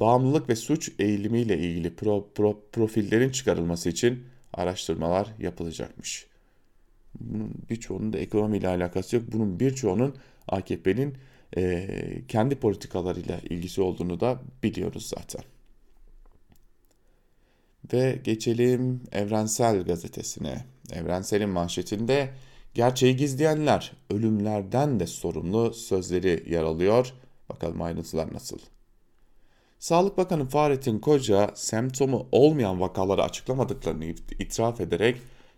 bağımlılık 0.01 0.49
ve 0.49 0.57
suç 0.57 0.93
eğilimiyle 0.99 1.59
ilgili 1.59 1.95
pro, 1.97 2.29
pro, 2.35 2.61
profillerin 2.73 3.31
çıkarılması 3.31 3.89
için 3.89 4.25
araştırmalar 4.53 5.29
yapılacakmış. 5.39 6.27
Bunun 7.21 7.55
birçoğunun 7.71 8.13
da 8.13 8.19
ekonomiyle 8.19 8.69
alakası 8.69 9.17
yok. 9.17 9.25
Bunun 9.33 9.61
birçoğunun 9.61 10.15
AKP'nin 10.49 11.15
e, 11.57 11.89
kendi 12.29 12.57
politikalarıyla 12.57 13.39
ilgisi 13.51 13.81
olduğunu 13.81 14.21
da 14.21 14.41
biliyoruz 14.63 15.13
zaten. 15.17 15.43
Ve 17.93 18.19
geçelim 18.25 19.03
Evrensel 19.13 19.85
Gazetesi'ne. 19.85 20.65
Evrensel'in 20.93 21.49
manşetinde 21.49 22.31
gerçeği 22.75 23.17
gizleyenler 23.17 23.93
ölümlerden 24.11 25.01
de 25.01 25.07
sorumlu 25.07 25.75
sözleri 25.75 26.45
yer 26.53 26.63
alıyor. 26.63 27.13
Bakalım 27.49 27.83
ayrıntılar 27.83 28.35
nasıl? 28.35 28.59
Sağlık 29.79 30.19
Bakanı 30.19 30.49
Fahrettin 30.49 30.99
Koca 30.99 31.51
semptomu 31.55 32.27
olmayan 32.33 32.81
vakaları 32.81 33.23
açıklamadıklarını 33.23 34.05
itiraf 34.39 34.81
ederek 34.81 35.17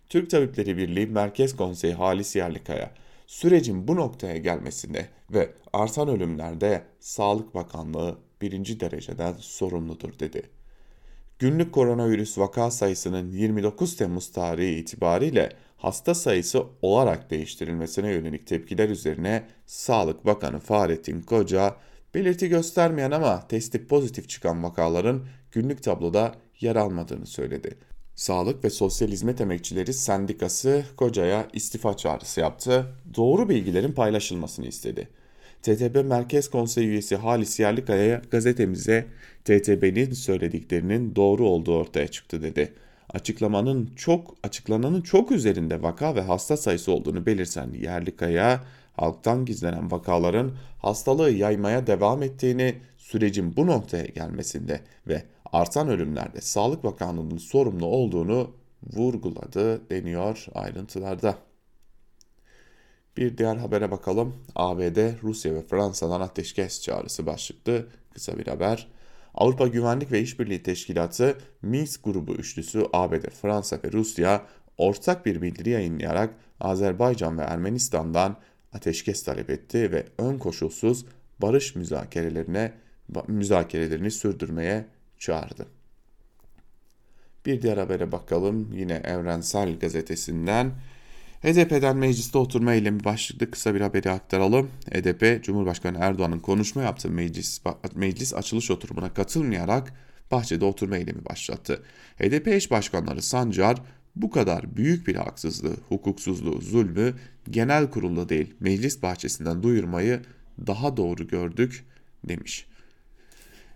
Türk 0.09 0.29
Tabipleri 0.29 0.77
Birliği 0.77 1.07
Merkez 1.07 1.55
Konseyi 1.55 1.93
Halis 1.93 2.35
Yerlikaya 2.35 2.91
sürecin 3.27 3.87
bu 3.87 3.95
noktaya 3.95 4.37
gelmesinde 4.37 5.07
ve 5.33 5.49
artan 5.73 6.07
ölümlerde 6.07 6.83
Sağlık 6.99 7.55
Bakanlığı 7.55 8.17
birinci 8.41 8.79
dereceden 8.79 9.33
sorumludur 9.39 10.19
dedi. 10.19 10.49
Günlük 11.39 11.73
koronavirüs 11.73 12.37
vaka 12.37 12.71
sayısının 12.71 13.31
29 13.31 13.95
Temmuz 13.95 14.31
tarihi 14.31 14.79
itibariyle 14.79 15.49
hasta 15.77 16.15
sayısı 16.15 16.63
olarak 16.81 17.31
değiştirilmesine 17.31 18.11
yönelik 18.11 18.47
tepkiler 18.47 18.89
üzerine 18.89 19.43
Sağlık 19.65 20.25
Bakanı 20.25 20.59
Fahrettin 20.59 21.21
Koca, 21.21 21.75
belirti 22.13 22.49
göstermeyen 22.49 23.11
ama 23.11 23.47
testi 23.47 23.87
pozitif 23.87 24.29
çıkan 24.29 24.63
vakaların 24.63 25.25
günlük 25.51 25.83
tabloda 25.83 26.35
yer 26.61 26.75
almadığını 26.75 27.25
söyledi. 27.25 27.77
Sağlık 28.15 28.63
ve 28.63 28.69
Sosyal 28.69 29.09
Hizmet 29.09 29.41
Emekçileri 29.41 29.93
Sendikası 29.93 30.85
Koca'ya 30.97 31.47
istifa 31.53 31.97
çağrısı 31.97 32.39
yaptı, 32.39 32.85
doğru 33.15 33.49
bilgilerin 33.49 33.91
paylaşılmasını 33.91 34.67
istedi. 34.67 35.07
TTB 35.61 36.05
Merkez 36.05 36.49
Konseyi 36.49 36.87
üyesi 36.87 37.15
Halis 37.15 37.59
Yerlikaya 37.59 38.21
gazetemize 38.31 39.07
TTB'nin 39.45 40.13
söylediklerinin 40.13 41.15
doğru 41.15 41.47
olduğu 41.47 41.77
ortaya 41.77 42.07
çıktı 42.07 42.41
dedi. 42.41 42.73
açıklamanın 43.13 43.89
çok 43.95 44.35
açıklananın 44.43 45.01
çok 45.01 45.31
üzerinde 45.31 45.83
vaka 45.83 46.15
ve 46.15 46.21
hasta 46.21 46.57
sayısı 46.57 46.91
olduğunu 46.91 47.25
belirten 47.25 47.73
Yerlikaya, 47.73 48.63
halktan 49.01 49.45
gizlenen 49.45 49.91
vakaların 49.91 50.51
hastalığı 50.77 51.31
yaymaya 51.31 51.87
devam 51.87 52.23
ettiğini, 52.23 52.75
sürecin 52.97 53.55
bu 53.57 53.67
noktaya 53.67 54.05
gelmesinde 54.05 54.81
ve 55.07 55.23
artan 55.45 55.87
ölümlerde 55.87 56.41
Sağlık 56.41 56.83
Bakanlığı'nın 56.83 57.37
sorumlu 57.37 57.85
olduğunu 57.85 58.51
vurguladı 58.93 59.89
deniyor 59.89 60.45
ayrıntılarda. 60.53 61.37
Bir 63.17 63.37
diğer 63.37 63.55
habere 63.55 63.91
bakalım. 63.91 64.35
ABD, 64.55 65.23
Rusya 65.23 65.53
ve 65.53 65.61
Fransa'dan 65.61 66.21
ateşkes 66.21 66.81
çağrısı 66.81 67.25
başlıklı 67.25 67.87
kısa 68.13 68.37
bir 68.37 68.47
haber. 68.47 68.87
Avrupa 69.35 69.67
Güvenlik 69.67 70.11
ve 70.11 70.21
İşbirliği 70.21 70.63
Teşkilatı 70.63 71.37
Minsk 71.61 72.03
grubu 72.03 72.33
üçlüsü 72.33 72.85
ABD, 72.93 73.29
Fransa 73.41 73.79
ve 73.83 73.91
Rusya 73.91 74.45
ortak 74.77 75.25
bir 75.25 75.41
bildiri 75.41 75.69
yayınlayarak 75.69 76.35
Azerbaycan 76.59 77.37
ve 77.37 77.41
Ermenistan'dan 77.41 78.37
ateşkes 78.73 79.23
talep 79.23 79.49
etti 79.49 79.91
ve 79.91 80.05
ön 80.17 80.37
koşulsuz 80.37 81.05
barış 81.39 81.75
müzakerelerine 81.75 82.73
müzakerelerini 83.27 84.11
sürdürmeye 84.11 84.85
çağırdı. 85.17 85.67
Bir 87.45 87.61
diğer 87.61 87.77
habere 87.77 88.11
bakalım. 88.11 88.73
Yine 88.73 88.93
Evrensel 88.93 89.79
Gazetesi'nden 89.79 90.71
HDP'den 91.43 91.97
mecliste 91.97 92.37
oturma 92.37 92.73
eylemi 92.73 93.03
başlıklı 93.03 93.51
kısa 93.51 93.75
bir 93.75 93.81
haberi 93.81 94.09
aktaralım. 94.09 94.69
HDP, 94.91 95.43
Cumhurbaşkanı 95.43 95.97
Erdoğan'ın 96.01 96.39
konuşma 96.39 96.81
yaptığı 96.81 97.09
meclis, 97.09 97.61
meclis 97.95 98.33
açılış 98.33 98.71
oturumuna 98.71 99.13
katılmayarak 99.13 99.93
bahçede 100.31 100.65
oturma 100.65 100.97
eylemi 100.97 101.25
başlattı. 101.25 101.83
HDP 102.17 102.47
eş 102.47 102.71
başkanları 102.71 103.21
Sancar, 103.21 103.77
bu 104.15 104.29
kadar 104.29 104.75
büyük 104.77 105.07
bir 105.07 105.15
haksızlığı, 105.15 105.75
hukuksuzluğu, 105.89 106.61
zulmü 106.61 107.13
genel 107.49 107.89
kurulda 107.89 108.29
değil 108.29 108.53
meclis 108.59 109.01
bahçesinden 109.01 109.63
duyurmayı 109.63 110.21
daha 110.67 110.97
doğru 110.97 111.27
gördük 111.27 111.85
demiş. 112.23 112.65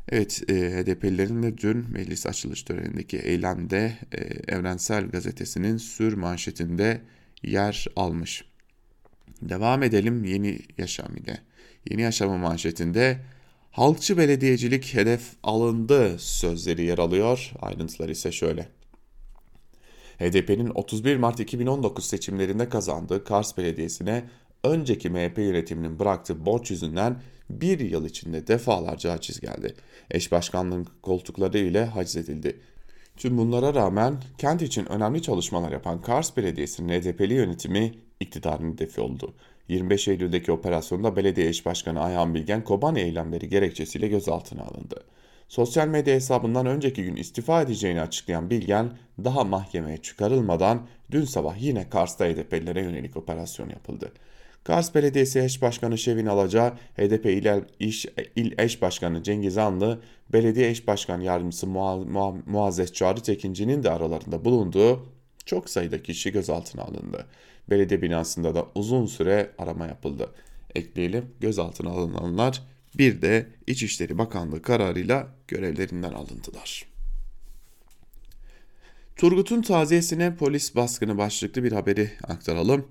Evet, 0.10 0.44
e, 0.50 0.54
HDP'lilerin 0.54 1.44
de 1.44 1.58
dün 1.58 1.86
meclis 1.92 2.25
açılış 2.25 2.63
törenindeki 2.63 3.18
eylemde 3.18 3.98
e, 4.12 4.18
Evrensel 4.56 5.08
Gazetesi'nin 5.08 5.77
sür 5.77 6.13
manşetinde 6.13 7.01
yer 7.44 7.88
almış. 7.96 8.46
Devam 9.42 9.84
edelim 9.84 10.24
Yeni 10.24 10.60
Yaşam 10.77 11.18
ile. 11.18 11.38
Yeni 11.89 12.01
Yaşam'ın 12.01 12.39
manşetinde 12.39 13.18
halkçı 13.72 14.18
belediyecilik 14.18 14.94
hedef 14.94 15.22
alındı 15.44 16.20
sözleri 16.20 16.84
yer 16.86 16.98
alıyor. 16.98 17.51
Ayrıntılar 17.62 18.10
ise 18.10 18.32
şöyle. 18.32 18.75
HDP'nin 20.19 20.72
31 20.75 21.17
Mart 21.17 21.39
2019 21.39 22.05
seçimlerinde 22.05 22.69
kazandığı 22.69 23.24
Kars 23.24 23.57
Belediyesi'ne 23.57 24.24
önceki 24.63 25.10
MHP 25.10 25.38
yönetiminin 25.38 26.00
bıraktığı 26.00 26.45
borç 26.45 26.72
yüzünden 26.72 27.22
bir 27.50 27.79
yıl 27.79 28.05
içinde 28.05 28.48
defalarca 28.48 29.12
haciz 29.12 29.39
geldi. 29.39 29.75
Eş 30.12 30.31
başkanlığın 30.31 30.88
koltukları 31.01 31.57
ile 31.57 31.86
haciz 31.86 32.15
edildi. 32.17 32.60
Tüm 33.17 33.38
bunlara 33.38 33.74
rağmen 33.74 34.17
kent 34.38 34.62
için 34.62 34.91
önemli 34.91 35.22
çalışmalar 35.22 35.72
yapan 35.72 36.01
Kars 36.01 36.38
Belediyesi'nin 36.38 37.01
HDP'li 37.01 37.34
yönetimi 37.34 37.91
iktidarın 38.19 38.74
hedefi 38.74 39.01
oldu. 39.01 39.34
25 39.67 40.07
Eylül'deki 40.07 40.51
operasyonda 40.51 41.15
belediye 41.15 41.48
eş 41.50 41.65
başkanı 41.65 42.01
Ayhan 42.01 42.34
Bilgen 42.34 42.63
Kobani 42.63 43.00
eylemleri 43.00 43.50
gerekçesiyle 43.50 44.07
gözaltına 44.07 44.63
alındı. 44.63 45.03
Sosyal 45.48 45.88
medya 45.88 46.16
hesabından 46.16 46.66
önceki 46.66 47.04
gün 47.04 47.16
istifa 47.16 47.62
edeceğini 47.62 48.02
açıklayan 48.02 48.50
Bilgen 48.50 48.92
daha 49.24 49.44
mahkemeye 49.44 49.98
çıkarılmadan 49.98 50.88
dün 51.12 51.25
sabah 51.25 51.62
yine 51.62 51.90
Kars'ta 51.90 52.25
HDP'lilere 52.25 52.82
yönelik 52.82 53.18
operasyon 53.18 53.70
yapıldı. 53.70 54.12
Kars 54.64 54.96
Belediyesi 54.96 55.40
Eş 55.40 55.62
Başkanı 55.62 55.98
Şevin 55.98 56.25
Alaca, 56.25 56.74
HDP 56.98 57.25
İl, 57.25 57.64
İş, 57.79 58.05
İl 58.36 58.51
Eş 58.58 58.81
Başkanı 58.81 59.24
Cengiz 59.24 59.58
Anlı, 59.58 60.00
Belediye 60.34 60.70
Eş 60.70 60.88
Başkan 60.88 61.22
Yardımcısı 61.22 61.68
Muazzez 62.46 62.94
Çağrı 62.94 63.22
Tekinci'nin 63.22 63.84
de 63.84 63.92
aralarında 63.92 64.46
bulunduğu 64.46 65.05
çok 65.46 65.70
sayıda 65.70 66.03
kişi 66.03 66.31
gözaltına 66.31 66.81
alındı. 66.81 67.25
Belediye 67.70 68.01
binasında 68.01 68.55
da 68.55 68.66
uzun 68.75 69.05
süre 69.05 69.51
arama 69.58 69.88
yapıldı. 69.88 70.29
Ekleyelim 70.75 71.25
gözaltına 71.40 71.90
alınanlar 71.90 72.62
bir 72.98 73.22
de 73.22 73.48
İçişleri 73.68 74.18
Bakanlığı 74.18 74.62
kararıyla 74.62 75.27
görevlerinden 75.48 76.14
alındılar. 76.14 76.86
Turgut'un 79.16 79.62
taziyesine 79.62 80.36
polis 80.36 80.75
baskını 80.75 81.18
başlıklı 81.18 81.64
bir 81.64 81.72
haberi 81.72 82.12
aktaralım. 82.24 82.88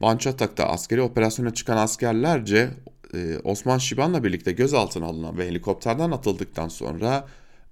Van 0.00 0.16
Çatak'ta 0.16 0.66
askeri 0.66 1.02
operasyona 1.02 1.54
çıkan 1.54 1.76
askerlerce 1.76 2.70
e, 3.14 3.38
Osman 3.44 3.78
Şiban'la 3.78 4.24
birlikte 4.24 4.52
gözaltına 4.52 5.06
alınan 5.06 5.38
ve 5.38 5.48
helikopterden 5.48 6.10
atıldıktan 6.10 6.68
sonra 6.68 7.28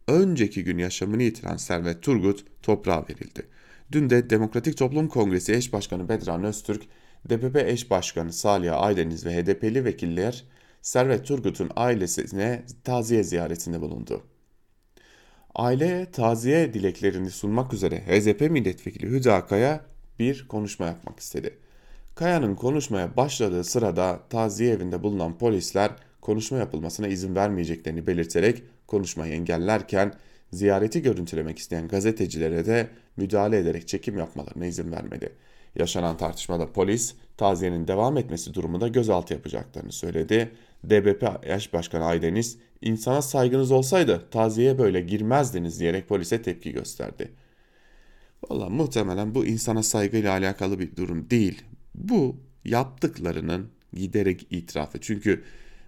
önceki 0.09 0.65
gün 0.65 0.79
yaşamını 0.79 1.23
yitiren 1.23 1.57
Servet 1.57 2.03
Turgut 2.03 2.45
toprağa 2.63 3.05
verildi. 3.11 3.47
Dün 3.93 4.11
de 4.11 4.31
Demokratik 4.31 4.77
Toplum 4.77 5.09
Kongresi 5.09 5.55
eş 5.55 5.73
başkanı 5.73 6.09
Bedran 6.09 6.45
Öztürk, 6.45 6.83
DPP 7.29 7.57
eş 7.57 7.91
başkanı 7.91 8.33
Salih 8.33 8.83
Aydeniz 8.83 9.27
ve 9.27 9.43
HDP'li 9.43 9.85
vekiller 9.85 10.45
Servet 10.89 11.27
Turgut'un 11.27 11.71
ailesine 11.77 12.63
taziye 12.85 13.23
ziyaretinde 13.23 13.81
bulundu. 13.81 14.23
Aile 15.55 16.11
taziye 16.13 16.75
dileklerini 16.75 17.31
sunmak 17.31 17.73
üzere 17.73 18.01
HZP 18.07 18.41
milletvekili 18.41 19.07
Hüda 19.07 19.35
Akay'a 19.35 19.81
bir 20.19 20.49
konuşma 20.49 20.87
yapmak 20.87 21.21
istedi. 21.21 21.59
Kaya'nın 22.15 22.55
konuşmaya 22.55 23.17
başladığı 23.17 23.65
sırada 23.65 24.21
taziye 24.31 24.73
evinde 24.73 25.03
bulunan 25.03 25.39
polisler 25.39 25.91
konuşma 26.21 26.59
yapılmasına 26.59 27.09
izin 27.09 27.35
vermeyeceklerini 27.35 28.07
belirterek 28.07 28.63
konuşmayı 28.87 29.33
engellerken 29.33 30.13
ziyareti 30.53 31.03
görüntülemek 31.03 31.59
isteyen 31.59 31.89
gazetecilere 31.89 32.67
de 32.67 32.89
müdahale 33.17 33.59
ederek 33.59 33.89
çekim 33.89 34.19
yapmalarına 34.19 34.67
izin 34.67 34.93
vermedi. 34.93 35.33
Yaşanan 35.77 36.17
tartışmada 36.17 36.73
polis 36.73 37.15
taziyenin 37.37 37.89
devam 37.89 38.17
etmesi 38.17 38.55
durumunda 38.55 38.89
gözaltı 38.89 39.35
yapacaklarını 39.35 39.93
söyledi. 39.93 40.51
DBP 40.85 41.25
eş 41.43 41.73
başkanı 41.73 42.05
Aydeniz 42.05 42.59
insana 42.83 43.23
saygınız 43.23 43.71
olsaydı 43.71 44.29
taziyeye 44.31 44.79
böyle 44.79 45.01
girmezdiniz 45.01 45.81
diyerek 45.81 46.09
polise 46.09 46.43
tepki 46.43 46.73
gösterdi. 46.73 47.33
Valla 48.49 48.69
muhtemelen 48.69 49.35
bu 49.35 49.47
insana 49.47 49.83
saygıyla 49.83 50.33
alakalı 50.33 50.79
bir 50.79 50.97
durum 50.97 51.31
değil. 51.31 51.63
Bu 51.95 52.37
yaptıklarının 52.65 53.69
giderek 53.93 54.47
itirafı. 54.51 55.01
Çünkü 55.01 55.43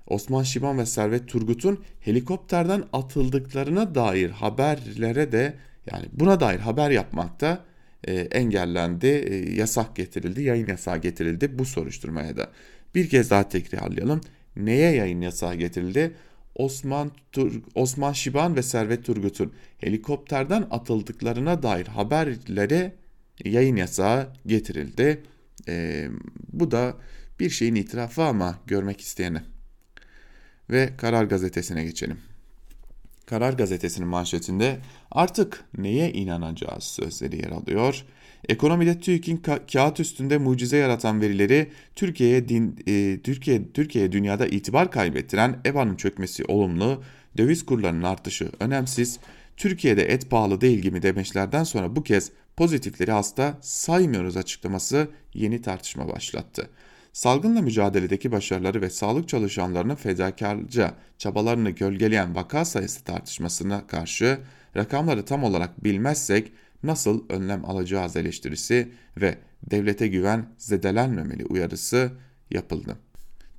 Osman 0.06 0.42
Şiban 0.42 0.78
ve 0.78 0.86
Servet 0.86 1.28
Turgut'un 1.28 1.84
helikopterden 2.00 2.84
atıldıklarına 2.92 3.94
dair 3.94 4.30
haberlere 4.30 5.32
de 5.32 5.54
yani 5.92 6.06
buna 6.12 6.40
dair 6.40 6.58
haber 6.58 6.90
yapmakta 6.90 7.64
e, 8.04 8.12
engellendi, 8.14 9.06
e, 9.06 9.54
yasak 9.54 9.96
getirildi, 9.96 10.42
yayın 10.42 10.66
yasağı 10.66 10.98
getirildi 10.98 11.58
bu 11.58 11.64
soruşturmaya 11.64 12.36
da. 12.36 12.50
Bir 12.94 13.08
kez 13.08 13.30
daha 13.30 13.48
tekrarlayalım. 13.48 14.20
Neye 14.56 14.94
yayın 14.94 15.20
yasağı 15.20 15.54
getirildi? 15.54 16.16
Osman 16.54 17.10
Tur 17.32 17.62
Osman 17.74 18.12
Şiban 18.12 18.56
ve 18.56 18.62
Servet 18.62 19.04
Turgut'un 19.04 19.52
helikopterden 19.78 20.66
atıldıklarına 20.70 21.62
dair 21.62 21.86
haberlere 21.86 22.94
yayın 23.44 23.76
yasağı 23.76 24.28
getirildi. 24.46 25.22
E, 25.68 26.08
bu 26.52 26.70
da 26.70 26.94
bir 27.40 27.50
şeyin 27.50 27.74
itirafı 27.74 28.22
ama 28.22 28.58
görmek 28.66 29.00
isteyene. 29.00 29.42
Ve 30.70 30.96
Karar 30.96 31.24
Gazetesi'ne 31.24 31.84
geçelim. 31.84 32.18
Karar 33.26 33.52
Gazetesi'nin 33.52 34.08
manşetinde 34.08 34.78
artık 35.10 35.64
neye 35.78 36.12
inanacağız 36.12 36.84
sözleri 36.84 37.36
yer 37.36 37.50
alıyor. 37.50 38.04
Ekonomide 38.48 39.00
TÜİK'in 39.00 39.36
ka- 39.36 39.72
kağıt 39.72 40.00
üstünde 40.00 40.38
mucize 40.38 40.76
yaratan 40.76 41.20
verileri 41.20 41.70
Türkiye'ye 41.96 42.38
e, 42.86 43.20
Türkiye 43.20 43.72
Türkiye'ye 43.72 44.12
dünyada 44.12 44.46
itibar 44.46 44.90
kaybettiren 44.90 45.60
EBA'nın 45.66 45.96
çökmesi 45.96 46.44
olumlu, 46.44 47.02
döviz 47.38 47.66
kurlarının 47.66 48.02
artışı 48.02 48.50
önemsiz, 48.60 49.18
Türkiye'de 49.56 50.02
et 50.02 50.30
pahalı 50.30 50.60
değil 50.60 50.78
gibi 50.78 51.02
demeçlerden 51.02 51.64
sonra 51.64 51.96
bu 51.96 52.02
kez 52.02 52.30
pozitifleri 52.56 53.10
hasta 53.10 53.58
saymıyoruz 53.60 54.36
açıklaması 54.36 55.08
yeni 55.34 55.62
tartışma 55.62 56.08
başlattı. 56.08 56.70
Salgınla 57.12 57.62
mücadeledeki 57.62 58.32
başarıları 58.32 58.82
ve 58.82 58.90
sağlık 58.90 59.28
çalışanlarının 59.28 59.94
fedakarca 59.94 60.94
çabalarını 61.18 61.70
gölgeleyen 61.70 62.34
vaka 62.34 62.64
sayısı 62.64 63.04
tartışmasına 63.04 63.86
karşı 63.86 64.38
rakamları 64.76 65.24
tam 65.24 65.44
olarak 65.44 65.84
bilmezsek 65.84 66.52
nasıl 66.82 67.24
önlem 67.28 67.64
alacağız 67.64 68.16
eleştirisi 68.16 68.92
ve 69.16 69.38
devlete 69.70 70.08
güven 70.08 70.46
zedelenmemeli 70.58 71.44
uyarısı 71.46 72.12
yapıldı. 72.50 72.96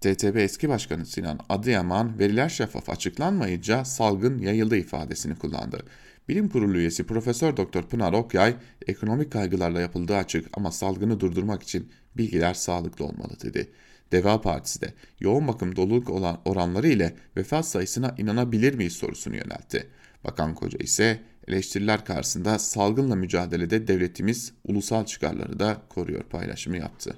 TTB 0.01 0.35
eski 0.35 0.69
başkanı 0.69 1.05
Sinan 1.05 1.39
Adıyaman 1.49 2.19
veriler 2.19 2.49
şeffaf 2.49 2.89
açıklanmayınca 2.89 3.85
salgın 3.85 4.37
yayıldı 4.39 4.77
ifadesini 4.77 5.35
kullandı. 5.35 5.85
Bilim 6.29 6.49
Kurulu 6.49 6.77
üyesi 6.77 7.03
Profesör 7.03 7.57
Doktor 7.57 7.83
Pınar 7.83 8.13
Okyay, 8.13 8.55
ekonomik 8.87 9.31
kaygılarla 9.31 9.81
yapıldığı 9.81 10.15
açık 10.15 10.49
ama 10.53 10.71
salgını 10.71 11.19
durdurmak 11.19 11.63
için 11.63 11.91
bilgiler 12.17 12.53
sağlıklı 12.53 13.05
olmalı 13.05 13.39
dedi. 13.43 13.71
Deva 14.11 14.41
Partisi 14.41 14.81
de 14.81 14.93
yoğun 15.19 15.47
bakım 15.47 15.75
doluluk 15.75 16.09
olan 16.09 16.41
oranları 16.45 16.87
ile 16.87 17.15
vefat 17.37 17.67
sayısına 17.67 18.15
inanabilir 18.17 18.73
miyiz 18.73 18.93
sorusunu 18.93 19.35
yöneltti. 19.35 19.89
Bakan 20.23 20.55
Koca 20.55 20.77
ise 20.77 21.19
eleştiriler 21.47 22.05
karşısında 22.05 22.59
salgınla 22.59 23.15
mücadelede 23.15 23.87
devletimiz 23.87 24.53
ulusal 24.63 25.05
çıkarları 25.05 25.59
da 25.59 25.81
koruyor 25.89 26.23
paylaşımı 26.23 26.77
yaptı. 26.77 27.17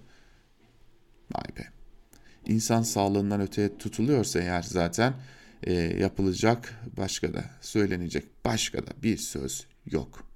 Vay 1.36 1.58
be. 1.58 1.68
İnsan 2.46 2.82
sağlığından 2.82 3.42
öteye 3.42 3.78
tutuluyorsa 3.78 4.40
eğer 4.40 4.62
zaten 4.62 5.14
e, 5.64 5.74
yapılacak 5.74 6.82
başka 6.98 7.34
da 7.34 7.44
söylenecek 7.62 8.46
başka 8.46 8.88
da 8.88 8.92
bir 9.04 9.18
söz 9.18 9.66
yok. 9.86 10.28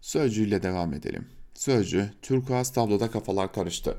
Sözcüyle 0.00 0.62
devam 0.62 0.94
edelim. 0.94 1.28
Sözcü, 1.54 2.10
turkuaz 2.22 2.72
tabloda 2.72 3.10
kafalar 3.10 3.52
karıştı. 3.52 3.96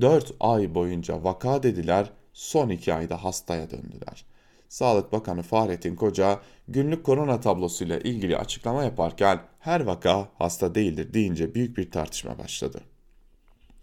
4 0.00 0.34
ay 0.40 0.74
boyunca 0.74 1.24
vaka 1.24 1.62
dediler, 1.62 2.10
son 2.32 2.68
2 2.68 2.94
ayda 2.94 3.24
hastaya 3.24 3.70
döndüler. 3.70 4.24
Sağlık 4.68 5.12
Bakanı 5.12 5.42
Fahrettin 5.42 5.96
Koca 5.96 6.40
günlük 6.68 7.04
korona 7.04 7.40
tablosuyla 7.40 7.98
ilgili 7.98 8.36
açıklama 8.36 8.84
yaparken 8.84 9.40
her 9.58 9.80
vaka 9.80 10.28
hasta 10.38 10.74
değildir 10.74 11.14
deyince 11.14 11.54
büyük 11.54 11.78
bir 11.78 11.90
tartışma 11.90 12.38
başladı. 12.38 12.80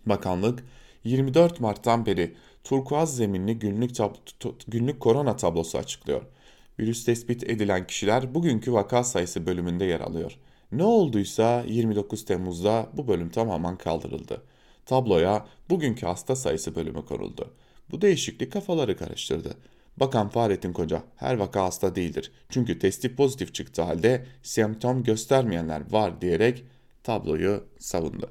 Bakanlık 0.06 0.63
24 1.04 1.60
Mart'tan 1.60 2.06
beri 2.06 2.36
turkuaz 2.63 3.15
zeminli 3.15 3.60
günlük, 3.60 3.91
günlük 4.67 5.00
korona 5.00 5.36
tablosu 5.36 5.78
açıklıyor. 5.78 6.22
Virüs 6.80 7.06
tespit 7.06 7.43
edilen 7.43 7.88
kişiler 7.88 8.36
bugünkü 8.36 8.74
vaka 8.74 9.04
sayısı 9.04 9.46
bölümünde 9.46 9.86
yer 9.86 10.00
alıyor. 10.00 10.38
Ne 10.72 10.84
olduysa 10.84 11.63
29 11.67 12.26
Temmuz'da 12.26 12.89
bu 12.93 13.08
bölüm 13.08 13.30
tamamen 13.30 13.78
kaldırıldı. 13.78 14.41
Tabloya 14.86 15.46
bugünkü 15.69 16.06
hasta 16.06 16.36
sayısı 16.36 16.76
bölümü 16.76 17.06
konuldu. 17.06 17.54
Bu 17.91 18.02
değişiklik 18.02 18.54
kafaları 18.54 18.98
karıştırdı. 18.98 19.58
Bakan 19.97 20.29
Fahrettin 20.29 20.73
Koca 20.73 21.03
her 21.15 21.36
vaka 21.36 21.63
hasta 21.63 21.95
değildir. 21.95 22.32
Çünkü 22.49 22.79
testi 22.79 23.15
pozitif 23.15 23.53
çıktı 23.53 23.82
halde 23.82 24.25
semptom 24.43 25.03
göstermeyenler 25.03 25.91
var 25.91 26.21
diyerek 26.21 26.63
tabloyu 27.03 27.63
savundu. 27.79 28.29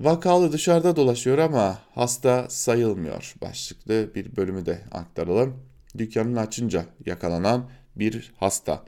Vakalı 0.00 0.52
dışarıda 0.52 0.96
dolaşıyor 0.96 1.38
ama 1.38 1.78
hasta 1.94 2.46
sayılmıyor 2.48 3.34
başlıklı 3.42 4.14
bir 4.14 4.36
bölümü 4.36 4.66
de 4.66 4.80
aktaralım. 4.92 5.56
Dükkanını 5.98 6.40
açınca 6.40 6.84
yakalanan 7.06 7.70
bir 7.96 8.32
hasta. 8.36 8.84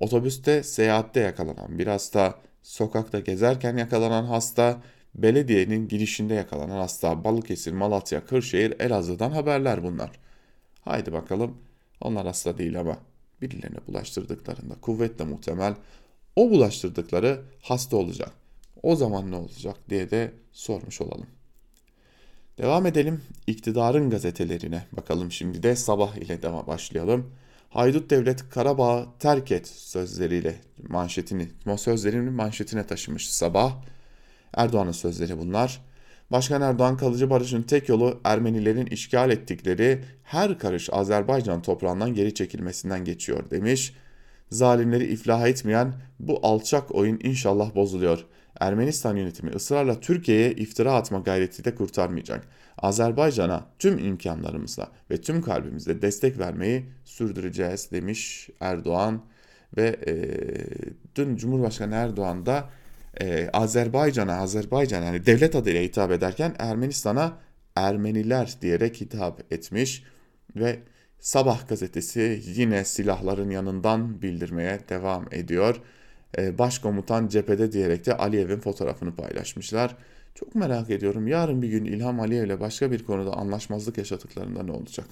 Otobüste 0.00 0.62
seyahatte 0.62 1.20
yakalanan 1.20 1.78
bir 1.78 1.86
hasta. 1.86 2.34
Sokakta 2.62 3.20
gezerken 3.20 3.76
yakalanan 3.76 4.24
hasta. 4.24 4.82
Belediyenin 5.14 5.88
girişinde 5.88 6.34
yakalanan 6.34 6.78
hasta. 6.78 7.24
Balıkesir, 7.24 7.72
Malatya, 7.72 8.26
Kırşehir, 8.26 8.80
Elazığ'dan 8.80 9.30
haberler 9.30 9.82
bunlar. 9.82 10.10
Haydi 10.84 11.12
bakalım 11.12 11.58
onlar 12.00 12.26
hasta 12.26 12.58
değil 12.58 12.80
ama 12.80 12.98
birilerine 13.42 13.78
bulaştırdıklarında 13.88 14.74
kuvvetle 14.80 15.24
muhtemel 15.24 15.74
o 16.36 16.50
bulaştırdıkları 16.50 17.42
hasta 17.62 17.96
olacak. 17.96 18.32
O 18.82 18.96
zaman 18.96 19.30
ne 19.30 19.36
olacak 19.36 19.76
diye 19.88 20.10
de 20.10 20.32
sormuş 20.52 21.00
olalım. 21.00 21.26
Devam 22.58 22.86
edelim 22.86 23.22
iktidarın 23.46 24.10
gazetelerine 24.10 24.86
bakalım 24.92 25.32
şimdi 25.32 25.62
de 25.62 25.76
sabah 25.76 26.16
ile 26.16 26.42
devam 26.42 26.66
başlayalım. 26.66 27.30
Haydut 27.70 28.10
Devlet 28.10 28.50
Karabağ 28.50 29.06
terk 29.18 29.52
et 29.52 29.68
sözleriyle 29.68 30.54
manşetini, 30.88 31.48
o 31.66 31.76
sözlerini 31.76 32.30
manşetine 32.30 32.86
taşımış 32.86 33.30
sabah. 33.30 33.76
Erdoğan'ın 34.52 34.92
sözleri 34.92 35.38
bunlar. 35.38 35.80
Başkan 36.30 36.62
Erdoğan 36.62 36.96
kalıcı 36.96 37.30
barışın 37.30 37.62
tek 37.62 37.88
yolu 37.88 38.20
Ermenilerin 38.24 38.86
işgal 38.86 39.30
ettikleri 39.30 40.00
her 40.22 40.58
karış 40.58 40.88
Azerbaycan 40.92 41.62
toprağından 41.62 42.14
geri 42.14 42.34
çekilmesinden 42.34 43.04
geçiyor 43.04 43.50
demiş. 43.50 43.94
Zalimleri 44.50 45.04
iflah 45.04 45.46
etmeyen 45.46 45.94
bu 46.20 46.40
alçak 46.42 46.94
oyun 46.94 47.20
inşallah 47.22 47.74
bozuluyor. 47.74 48.24
Ermenistan 48.60 49.16
yönetimi 49.16 49.50
ısrarla 49.50 50.00
Türkiye'ye 50.00 50.52
iftira 50.52 50.94
atma 50.94 51.18
gayreti 51.18 51.64
de 51.64 51.74
kurtarmayacak. 51.74 52.48
Azerbaycan'a 52.78 53.66
tüm 53.78 53.98
imkanlarımızla 53.98 54.88
ve 55.10 55.20
tüm 55.20 55.42
kalbimizle 55.42 56.02
destek 56.02 56.38
vermeyi 56.38 56.84
sürdüreceğiz 57.04 57.90
demiş 57.90 58.50
Erdoğan 58.60 59.22
ve 59.76 59.96
e, 60.06 60.14
dün 61.16 61.36
Cumhurbaşkanı 61.36 61.94
Erdoğan 61.94 62.46
da 62.46 62.70
e, 63.20 63.50
Azerbaycan'a 63.52 64.36
Azerbaycan 64.36 65.02
yani 65.02 65.26
devlet 65.26 65.54
adıyla 65.54 65.82
hitap 65.82 66.10
ederken 66.10 66.54
Ermenistan'a 66.58 67.38
Ermeniler 67.76 68.54
diyerek 68.62 69.00
hitap 69.00 69.52
etmiş 69.52 70.02
ve 70.56 70.78
Sabah 71.24 71.68
gazetesi 71.68 72.42
yine 72.46 72.84
silahların 72.84 73.50
yanından 73.50 74.22
bildirmeye 74.22 74.80
devam 74.88 75.26
ediyor. 75.30 75.80
Ee, 76.38 76.58
başkomutan 76.58 77.28
cephede 77.28 77.72
diyerek 77.72 78.06
de 78.06 78.16
Aliyev'in 78.16 78.60
fotoğrafını 78.60 79.14
paylaşmışlar. 79.14 79.96
Çok 80.34 80.54
merak 80.54 80.90
ediyorum 80.90 81.26
yarın 81.26 81.62
bir 81.62 81.68
gün 81.68 81.84
İlham 81.84 82.20
Aliyev 82.20 82.44
ile 82.44 82.60
başka 82.60 82.90
bir 82.90 83.04
konuda 83.04 83.32
anlaşmazlık 83.32 83.98
yaşadıklarında 83.98 84.62
ne 84.62 84.72
olacak? 84.72 85.06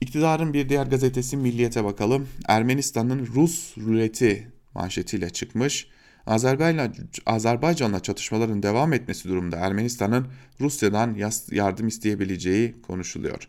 İktidarın 0.00 0.52
bir 0.52 0.68
diğer 0.68 0.86
gazetesi 0.86 1.36
Milliyet'e 1.36 1.84
bakalım. 1.84 2.28
Ermenistan'ın 2.48 3.26
Rus 3.34 3.78
ruleti 3.78 4.48
manşetiyle 4.74 5.30
çıkmış. 5.30 5.88
Azerbaycan, 6.26 6.94
Azerbaycan'la 7.26 8.00
çatışmaların 8.00 8.62
devam 8.62 8.92
etmesi 8.92 9.28
durumunda 9.28 9.56
Ermenistan'ın 9.56 10.26
Rusya'dan 10.60 11.16
yardım 11.50 11.88
isteyebileceği 11.88 12.82
konuşuluyor. 12.82 13.48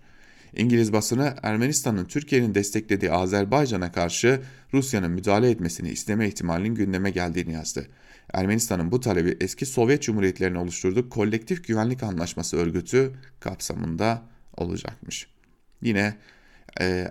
İngiliz 0.55 0.93
basını 0.93 1.35
Ermenistan'ın 1.43 2.05
Türkiye'nin 2.05 2.55
desteklediği 2.55 3.11
Azerbaycan'a 3.11 3.91
karşı 3.91 4.41
Rusya'nın 4.73 5.11
müdahale 5.11 5.49
etmesini 5.49 5.89
isteme 5.89 6.27
ihtimalinin 6.27 6.75
gündeme 6.75 7.11
geldiğini 7.11 7.53
yazdı. 7.53 7.87
Ermenistan'ın 8.33 8.91
bu 8.91 8.99
talebi 8.99 9.37
eski 9.41 9.65
Sovyet 9.65 10.01
Cumhuriyetlerini 10.01 10.57
oluşturduğu 10.57 11.09
Kolektif 11.09 11.67
Güvenlik 11.67 12.03
Anlaşması 12.03 12.57
örgütü 12.57 13.11
kapsamında 13.39 14.21
olacakmış. 14.57 15.27
Yine 15.81 16.15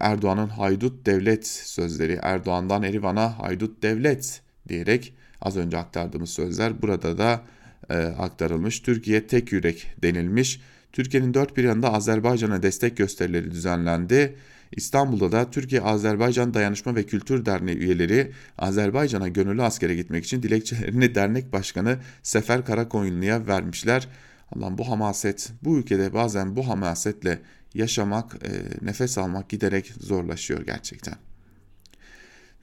Erdoğan'ın 0.01 0.49
haydut 0.49 1.07
devlet 1.07 1.47
sözleri 1.47 2.19
Erdoğan'dan 2.23 2.83
Erivan'a 2.83 3.39
haydut 3.39 3.83
devlet 3.83 4.43
diyerek 4.69 5.15
az 5.41 5.57
önce 5.57 5.79
aktardığımız 5.79 6.31
sözler 6.31 6.83
burada 6.83 7.19
da 7.19 7.43
e, 7.91 7.95
aktarılmış. 7.97 8.81
Türkiye 8.81 9.27
tek 9.27 9.53
yürek 9.53 9.87
denilmiş. 10.03 10.61
Türkiye'nin 10.93 11.35
dört 11.35 11.57
bir 11.57 11.65
yanında 11.65 11.93
Azerbaycan'a 11.93 12.63
destek 12.63 12.97
gösterileri 12.97 13.51
düzenlendi. 13.51 14.37
İstanbul'da 14.73 15.33
da 15.33 15.51
Türkiye-Azerbaycan 15.51 16.55
Dayanışma 16.55 16.97
ve 16.97 17.03
Kültür 17.03 17.47
Derneği 17.47 17.77
üyeleri 17.77 18.33
Azerbaycan'a 18.59 19.29
gönüllü 19.29 19.63
askere 19.63 19.95
gitmek 19.95 20.25
için 20.25 20.43
dilekçelerini 20.43 21.15
dernek 21.15 21.53
başkanı 21.53 21.99
Sefer 22.23 22.65
Karakoyunlu'ya 22.65 23.47
vermişler. 23.47 24.09
Allah'ım 24.57 24.79
bu 24.79 24.89
hamaset, 24.89 25.53
bu 25.63 25.79
ülkede 25.79 26.15
bazen 26.15 26.57
bu 26.57 26.69
hamasetle 26.69 27.39
yaşamak, 27.75 28.35
e, 28.35 28.51
nefes 28.87 29.19
almak 29.19 29.49
giderek 29.49 29.93
zorlaşıyor 30.01 30.67
gerçekten. 30.67 31.15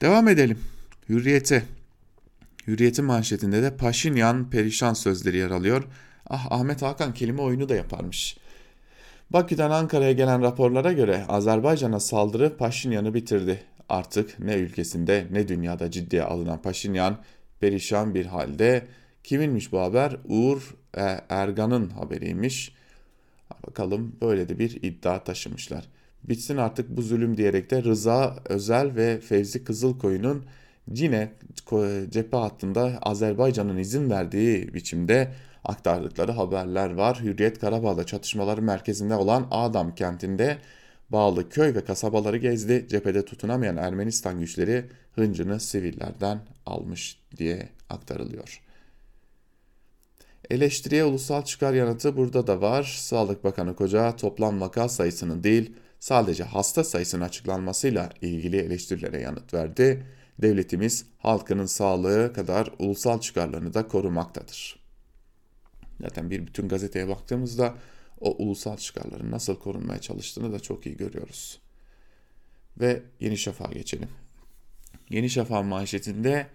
Devam 0.00 0.28
edelim. 0.28 0.58
Hürriyete. 1.08 1.62
Hürriyet'in 2.66 3.04
manşetinde 3.04 3.62
de 3.62 3.76
Paşinyan 3.76 4.50
perişan 4.50 4.94
sözleri 4.94 5.36
yer 5.36 5.50
alıyor. 5.50 5.84
Ah 6.26 6.52
Ahmet 6.52 6.82
Hakan 6.82 7.14
kelime 7.14 7.42
oyunu 7.42 7.68
da 7.68 7.74
yaparmış. 7.74 8.36
Bakü'den 9.30 9.70
Ankara'ya 9.70 10.12
gelen 10.12 10.42
raporlara 10.42 10.92
göre 10.92 11.24
Azerbaycan'a 11.28 12.00
saldırı 12.00 12.56
Paşinyan'ı 12.56 13.14
bitirdi. 13.14 13.62
Artık 13.88 14.38
ne 14.38 14.54
ülkesinde 14.54 15.26
ne 15.30 15.48
dünyada 15.48 15.90
ciddiye 15.90 16.22
alınan 16.22 16.62
Paşinyan 16.62 17.18
perişan 17.60 18.14
bir 18.14 18.26
halde. 18.26 18.86
Kiminmiş 19.24 19.72
bu 19.72 19.80
haber? 19.80 20.16
Uğur 20.24 20.74
e, 20.96 21.20
Ergan'ın 21.28 21.90
haberiymiş. 21.90 22.74
Bakalım 23.66 24.16
böyle 24.22 24.48
de 24.48 24.58
bir 24.58 24.82
iddia 24.82 25.24
taşımışlar. 25.24 25.84
Bitsin 26.24 26.56
artık 26.56 26.96
bu 26.96 27.02
zulüm 27.02 27.36
diyerek 27.36 27.70
de 27.70 27.82
Rıza 27.82 28.36
Özel 28.44 28.96
ve 28.96 29.20
Fevzi 29.20 29.64
Kızılkoyun'un 29.64 30.44
yine 30.94 31.32
cephe 32.10 32.36
hattında 32.36 32.98
Azerbaycan'ın 33.02 33.76
izin 33.76 34.10
verdiği 34.10 34.74
biçimde 34.74 35.32
aktardıkları 35.64 36.32
haberler 36.32 36.94
var. 36.94 37.20
Hürriyet 37.22 37.58
Karabağ'da 37.58 38.06
çatışmaların 38.06 38.64
merkezinde 38.64 39.14
olan 39.14 39.46
Adam 39.50 39.94
kentinde 39.94 40.58
bağlı 41.10 41.48
köy 41.48 41.74
ve 41.74 41.84
kasabaları 41.84 42.36
gezdi. 42.36 42.86
Cephede 42.88 43.24
tutunamayan 43.24 43.76
Ermenistan 43.76 44.40
güçleri 44.40 44.84
hıncını 45.14 45.60
sivillerden 45.60 46.40
almış 46.66 47.18
diye 47.36 47.68
aktarılıyor. 47.90 48.62
Eleştiriye 50.52 51.04
ulusal 51.04 51.44
çıkar 51.44 51.74
yanıtı 51.74 52.16
burada 52.16 52.46
da 52.46 52.60
var. 52.60 52.96
Sağlık 52.98 53.44
Bakanı 53.44 53.76
Koca 53.76 54.16
toplam 54.16 54.60
vaka 54.60 54.88
sayısının 54.88 55.44
değil 55.44 55.72
sadece 56.00 56.44
hasta 56.44 56.84
sayısının 56.84 57.24
açıklanmasıyla 57.24 58.10
ilgili 58.20 58.56
eleştirilere 58.56 59.20
yanıt 59.20 59.54
verdi. 59.54 60.06
Devletimiz 60.42 61.06
halkının 61.18 61.66
sağlığı 61.66 62.32
kadar 62.32 62.70
ulusal 62.78 63.20
çıkarlarını 63.20 63.74
da 63.74 63.88
korumaktadır. 63.88 64.78
Zaten 66.00 66.30
bir 66.30 66.46
bütün 66.46 66.68
gazeteye 66.68 67.08
baktığımızda 67.08 67.74
o 68.20 68.36
ulusal 68.44 68.76
çıkarların 68.76 69.30
nasıl 69.30 69.56
korunmaya 69.56 70.00
çalıştığını 70.00 70.52
da 70.52 70.60
çok 70.60 70.86
iyi 70.86 70.96
görüyoruz. 70.96 71.60
Ve 72.80 73.02
Yeni 73.20 73.38
Şafak'a 73.38 73.72
geçelim. 73.72 74.08
Yeni 75.10 75.30
Şafak 75.30 75.64
manşetinde 75.64 76.46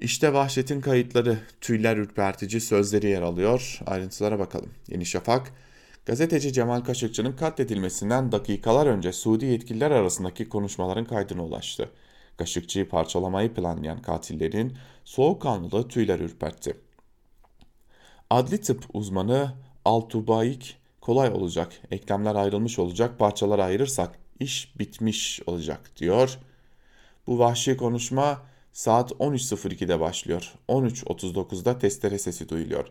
işte 0.00 0.32
vahşetin 0.32 0.80
kayıtları, 0.80 1.38
tüyler 1.60 1.96
ürpertici 1.96 2.60
sözleri 2.60 3.06
yer 3.06 3.22
alıyor. 3.22 3.80
Ayrıntılara 3.86 4.38
bakalım. 4.38 4.70
Yeni 4.88 5.06
Şafak, 5.06 5.52
gazeteci 6.06 6.52
Cemal 6.52 6.80
Kaşıkçı'nın 6.80 7.32
katledilmesinden 7.32 8.32
dakikalar 8.32 8.86
önce 8.86 9.12
Suudi 9.12 9.44
yetkililer 9.44 9.90
arasındaki 9.90 10.48
konuşmaların 10.48 11.04
kaydına 11.04 11.44
ulaştı. 11.44 11.90
Kaşıkçı'yı 12.36 12.88
parçalamayı 12.88 13.54
planlayan 13.54 14.02
katillerin 14.02 14.76
soğukkanlılığı 15.04 15.88
tüyler 15.88 16.20
ürpertti. 16.20 16.76
Adli 18.30 18.60
tıp 18.60 18.84
uzmanı 18.92 19.52
Altubaik 19.84 20.76
kolay 21.00 21.28
olacak, 21.28 21.72
eklemler 21.90 22.34
ayrılmış 22.34 22.78
olacak, 22.78 23.18
parçalara 23.18 23.64
ayırırsak 23.64 24.18
iş 24.40 24.78
bitmiş 24.78 25.40
olacak 25.46 25.90
diyor. 25.96 26.38
Bu 27.26 27.38
vahşi 27.38 27.76
konuşma 27.76 28.42
saat 28.76 29.12
13.02'de 29.12 30.00
başlıyor. 30.00 30.54
13.39'da 30.68 31.78
testere 31.78 32.18
sesi 32.18 32.48
duyuluyor. 32.48 32.86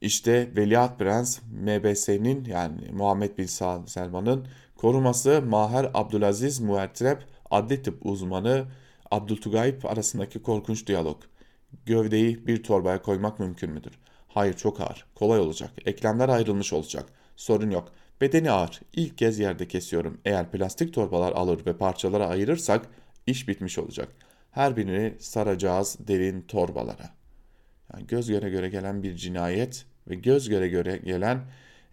İşte 0.00 0.50
Veliaht 0.56 0.98
Prens 0.98 1.38
MBS'nin 1.62 2.44
yani 2.44 2.90
Muhammed 2.92 3.38
Bin 3.38 3.46
Selman'ın 3.86 4.46
koruması 4.76 5.42
Maher 5.46 5.90
Abdülaziz 5.94 6.60
Muertrep 6.60 7.24
adli 7.50 7.82
tıp 7.82 8.06
uzmanı 8.06 8.64
Abdültugayip 9.10 9.86
arasındaki 9.86 10.42
korkunç 10.42 10.86
diyalog. 10.86 11.22
Gövdeyi 11.86 12.46
bir 12.46 12.62
torbaya 12.62 13.02
koymak 13.02 13.38
mümkün 13.38 13.70
müdür? 13.70 13.98
Hayır 14.28 14.54
çok 14.54 14.80
ağır. 14.80 15.06
Kolay 15.14 15.40
olacak. 15.40 15.70
Eklemler 15.86 16.28
ayrılmış 16.28 16.72
olacak. 16.72 17.06
Sorun 17.36 17.70
yok. 17.70 17.92
Bedeni 18.20 18.50
ağır. 18.50 18.80
İlk 18.92 19.18
kez 19.18 19.38
yerde 19.38 19.68
kesiyorum. 19.68 20.20
Eğer 20.24 20.50
plastik 20.50 20.94
torbalar 20.94 21.32
alır 21.32 21.66
ve 21.66 21.76
parçalara 21.76 22.28
ayırırsak 22.28 22.88
iş 23.26 23.48
bitmiş 23.48 23.78
olacak. 23.78 24.08
Her 24.52 24.76
birini 24.76 25.14
saracağız 25.18 25.96
derin 26.08 26.42
torbalara. 26.42 27.10
Yani 27.92 28.06
göz 28.06 28.28
göre 28.28 28.50
göre 28.50 28.68
gelen 28.68 29.02
bir 29.02 29.16
cinayet 29.16 29.84
ve 30.08 30.14
göz 30.14 30.48
göre 30.48 30.68
göre 30.68 30.96
gelen 30.96 31.40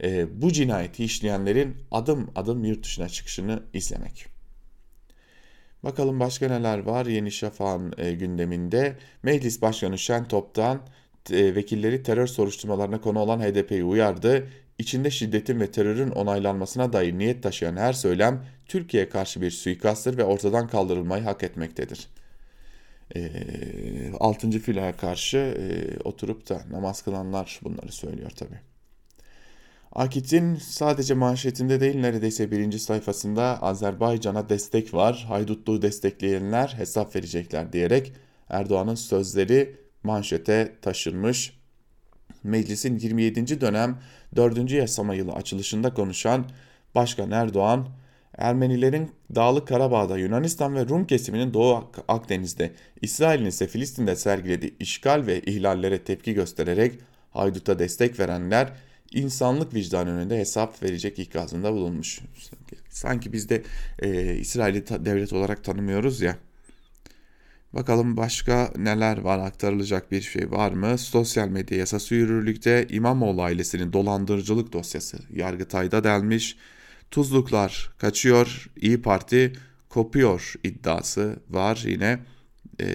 e, 0.04 0.42
bu 0.42 0.52
cinayeti 0.52 1.04
işleyenlerin 1.04 1.78
adım 1.92 2.32
adım 2.36 2.64
yurt 2.64 2.84
dışına 2.84 3.10
çıkışını 3.10 3.64
izlemek. 3.74 4.26
Bakalım 5.84 6.20
başka 6.20 6.48
neler 6.48 6.80
var 6.80 7.06
Yeni 7.06 7.32
Şafak'ın 7.32 7.94
e, 7.98 8.12
gündeminde. 8.12 8.98
Meclis 9.24 9.62
Başkanı 9.62 9.98
Şentop'tan 9.98 10.82
e, 11.32 11.56
vekilleri 11.56 12.04
terör 12.04 12.28
soruşturmalarına 12.28 13.02
konu 13.02 13.20
olan 13.20 13.40
HDP'yi 13.40 13.84
uyardı. 13.84 14.48
İçinde 14.80 15.12
şiddetin 15.12 15.60
ve 15.60 15.72
terörün 15.72 16.12
onaylanmasına 16.12 16.94
dair 16.94 17.14
niyet 17.14 17.44
taşıyan 17.44 17.78
her 17.78 17.94
söylem 17.94 18.46
Türkiye'ye 18.66 19.10
karşı 19.10 19.42
bir 19.42 19.52
suikasttır 19.52 20.18
ve 20.18 20.24
ortadan 20.24 20.68
kaldırılmayı 20.68 21.24
hak 21.24 21.44
etmektedir. 21.44 22.08
E, 23.16 24.12
6. 24.20 24.50
filaya 24.50 24.98
karşı 24.98 25.38
e, 25.38 25.98
oturup 26.04 26.50
da 26.50 26.62
namaz 26.72 27.02
kılanlar 27.02 27.60
bunları 27.64 27.92
söylüyor 27.92 28.30
tabi. 28.30 28.60
Akit'in 29.92 30.56
sadece 30.56 31.14
manşetinde 31.14 31.80
değil 31.80 31.96
neredeyse 31.96 32.52
birinci 32.52 32.80
sayfasında 32.80 33.62
Azerbaycan'a 33.62 34.50
destek 34.50 34.94
var, 34.94 35.26
haydutluğu 35.28 35.82
destekleyenler 35.82 36.68
hesap 36.78 37.16
verecekler 37.16 37.74
diyerek 37.74 38.14
Erdoğan'ın 38.50 38.96
sözleri 38.96 39.76
manşete 40.04 40.76
taşınmış. 40.82 41.60
Meclisin 42.44 43.00
27. 43.00 43.62
dönem 43.62 44.00
4. 44.36 44.72
yasama 44.72 45.16
yılı 45.16 45.32
açılışında 45.32 45.94
konuşan 45.94 46.46
Başkan 46.96 47.32
Erdoğan, 47.32 47.88
Ermenilerin 48.40 49.12
Dağlık 49.36 49.68
Karabağ'da 49.68 50.18
Yunanistan 50.18 50.76
ve 50.76 50.86
Rum 50.86 51.08
kesiminin 51.08 51.54
Doğu 51.54 51.92
Akdeniz'de, 52.08 52.72
İsrail'in 53.02 53.46
ise 53.46 53.68
Filistin'de 53.68 54.16
sergilediği 54.16 54.76
işgal 54.80 55.26
ve 55.28 55.42
ihlallere 55.42 56.04
tepki 56.04 56.34
göstererek 56.34 57.00
hayduta 57.32 57.80
destek 57.80 58.20
verenler 58.20 58.74
insanlık 59.12 59.74
vicdanı 59.74 60.10
önünde 60.10 60.40
hesap 60.40 60.84
verecek 60.84 61.20
ikazında 61.20 61.74
bulunmuş. 61.74 62.20
Sanki 62.90 63.34
biz 63.34 63.50
de 63.50 63.64
e, 64.00 64.36
İsrail'i 64.36 64.88
devlet 64.88 65.34
olarak 65.34 65.64
tanımıyoruz 65.64 66.22
ya. 66.22 66.38
Bakalım 67.74 68.18
başka 68.18 68.74
neler 68.78 69.18
var 69.18 69.40
aktarılacak 69.40 70.12
bir 70.12 70.22
şey 70.22 70.52
var 70.52 70.72
mı? 70.72 70.98
Sosyal 70.98 71.48
medya 71.48 71.78
yasası 71.78 72.16
yürürlükte 72.16 72.88
İmamoğlu 72.90 73.42
ailesinin 73.42 73.94
dolandırıcılık 73.94 74.74
dosyası 74.74 75.20
Yargıtay'da 75.36 76.04
delmiş. 76.04 76.58
Tuzluklar 77.12 77.92
kaçıyor, 77.98 78.70
İyi 78.76 79.02
Parti 79.02 79.54
kopuyor 79.90 80.54
iddiası 80.64 81.40
var 81.50 81.84
yine 81.86 82.20
e, 82.82 82.88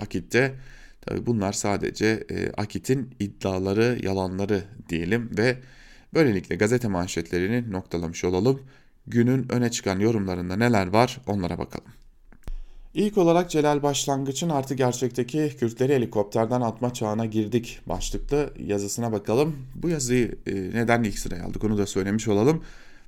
Akit'te. 0.00 0.54
Tabi 1.00 1.26
bunlar 1.26 1.52
sadece 1.52 2.24
e, 2.30 2.50
Akit'in 2.56 3.14
iddiaları, 3.20 3.98
yalanları 4.02 4.64
diyelim 4.88 5.30
ve 5.38 5.56
böylelikle 6.14 6.56
gazete 6.56 6.88
manşetlerini 6.88 7.72
noktalamış 7.72 8.24
olalım. 8.24 8.62
Günün 9.06 9.52
öne 9.52 9.70
çıkan 9.70 10.00
yorumlarında 10.00 10.56
neler 10.56 10.86
var 10.86 11.20
onlara 11.26 11.58
bakalım. 11.58 11.86
İlk 12.94 13.18
olarak 13.18 13.50
Celal 13.50 13.82
Başlangıç'ın 13.82 14.48
artı 14.48 14.74
gerçekteki 14.74 15.56
Kürtleri 15.58 15.94
helikopterden 15.94 16.60
atma 16.60 16.94
çağına 16.94 17.26
girdik 17.26 17.80
başlıklı 17.86 18.50
yazısına 18.58 19.12
bakalım. 19.12 19.56
Bu 19.74 19.88
yazıyı 19.88 20.38
e, 20.46 20.54
neden 20.54 21.02
ilk 21.02 21.18
sıraya 21.18 21.44
aldık 21.44 21.64
onu 21.64 21.78
da 21.78 21.86
söylemiş 21.86 22.28
olalım. 22.28 22.62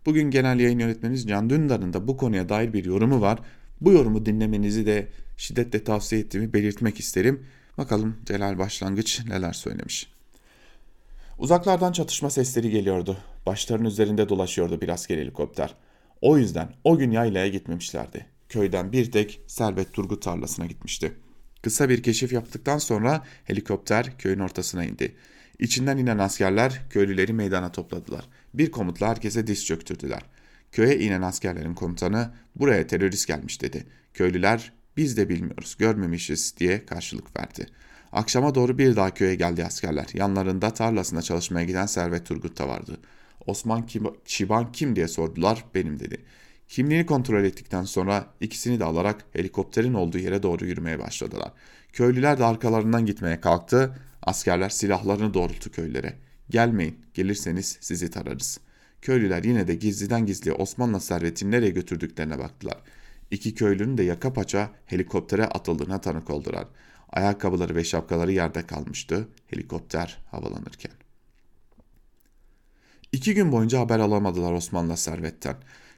Bugün 0.09 0.31
genel 0.31 0.61
yayın 0.61 0.79
yönetmenimiz 0.79 1.29
Can 1.29 1.51
Dündar'ın 1.51 1.93
da 1.93 2.09
bu 2.09 2.17
konuya 2.17 2.49
dair 2.49 2.73
bir 2.73 2.85
yorumu 2.85 3.21
var. 3.21 3.39
Bu 3.81 3.93
yorumu 3.93 4.27
dinlemenizi 4.27 4.87
de 4.87 5.09
şiddetle 5.37 5.85
tavsiye 5.85 6.21
ettiğimi 6.21 6.53
belirtmek 6.53 7.01
isterim. 7.01 7.47
Bakalım 7.79 8.17
Celal 8.25 8.59
Başlangıç 8.59 9.21
neler 9.27 9.53
söylemiş. 9.53 10.13
Uzaklardan 11.39 11.93
çatışma 11.93 12.31
sesleri 12.31 12.71
geliyordu. 12.71 13.17
Başların 13.47 13.85
üzerinde 13.87 14.29
dolaşıyordu 14.29 14.81
bir 14.81 14.89
asker 14.89 15.19
helikopter. 15.19 15.75
O 16.21 16.39
yüzden 16.39 16.69
o 16.85 16.99
gün 16.99 17.11
yaylaya 17.11 17.49
gitmemişlerdi. 17.49 18.27
Köyden 18.49 18.93
bir 18.93 19.13
tek 19.13 19.41
Servet 19.47 19.93
Turgut 19.93 20.23
tarlasına 20.23 20.67
gitmişti. 20.67 21.13
Kısa 21.63 21.89
bir 21.89 22.03
keşif 22.03 22.33
yaptıktan 22.33 22.79
sonra 22.79 23.25
helikopter 23.45 24.19
köyün 24.19 24.39
ortasına 24.39 24.85
indi. 24.85 25.15
İçinden 25.59 25.99
inen 25.99 26.19
askerler 26.19 26.83
köylüleri 26.91 27.33
meydana 27.33 27.73
topladılar. 27.73 28.25
Bir 28.55 28.71
komutla 28.71 29.09
herkese 29.09 29.47
diz 29.47 29.65
çöktürdüler. 29.65 30.23
Köye 30.73 30.99
inen 30.99 31.23
askerlerin 31.23 31.75
komutanı 31.75 32.31
buraya 32.57 32.87
terörist 32.87 33.27
gelmiş 33.27 33.63
dedi. 33.63 33.87
Köylüler 34.15 34.73
biz 34.97 35.17
de 35.17 35.29
bilmiyoruz, 35.29 35.77
görmemişiz 35.79 36.55
diye 36.57 36.87
karşılık 36.87 37.41
verdi. 37.41 37.67
Akşama 38.13 38.55
doğru 38.55 38.79
bir 38.79 38.97
daha 38.97 39.15
köye 39.15 39.35
geldi 39.35 39.65
askerler. 39.65 40.07
Yanlarında 40.15 40.71
tarlasında 40.71 41.23
çalışmaya 41.23 41.65
giden 41.67 41.87
Servet 41.87 42.27
Turgut 42.27 42.59
da 42.59 42.69
vardı. 42.69 43.01
Osman 43.47 43.87
kim, 43.87 44.05
Çiban 44.25 44.73
kim 44.73 44.97
diye 44.97 45.09
sordular, 45.09 45.65
benim 45.75 46.01
dedi. 46.01 46.25
Kimliğini 46.69 47.07
kontrol 47.07 47.45
ettikten 47.45 47.83
sonra 47.83 48.27
ikisini 48.41 48.81
de 48.81 48.85
alarak 48.85 49.25
helikopterin 49.33 49.95
olduğu 49.95 50.19
yere 50.19 50.43
doğru 50.43 50.67
yürümeye 50.67 50.99
başladılar. 50.99 51.53
Köylüler 51.93 52.39
de 52.39 52.45
arkalarından 52.45 53.07
gitmeye 53.07 53.41
kalktı. 53.41 53.95
Askerler 54.23 54.69
silahlarını 54.69 55.35
doğrulttu 55.35 55.71
köylere. 55.71 56.28
Gelmeyin, 56.51 57.01
gelirseniz 57.15 57.79
sizi 57.81 58.11
tararız. 58.11 58.61
Köylüler 59.03 59.45
yine 59.45 59.69
de 59.69 59.75
gizliden 59.75 60.27
gizliye 60.27 60.55
Osmanlı 60.55 61.01
servetini 61.01 61.51
nereye 61.51 61.71
götürdüklerine 61.71 62.39
baktılar. 62.39 62.79
İki 63.31 63.55
köylünün 63.55 63.99
de 63.99 64.03
yaka 64.03 64.33
paça 64.33 64.71
helikoptere 64.87 65.45
atıldığına 65.45 66.01
tanık 66.01 66.31
oldular. 66.31 66.67
Ayakkabıları 67.13 67.75
ve 67.77 67.85
şapkaları 67.85 68.33
yerde 68.33 68.67
kalmıştı 68.67 69.29
helikopter 69.47 70.19
havalanırken. 70.31 70.93
İki 73.13 73.35
gün 73.35 73.53
boyunca 73.53 73.81
haber 73.81 73.99
alamadılar 73.99 74.53
Osmanlı 74.53 74.97
servetten. 74.97 75.57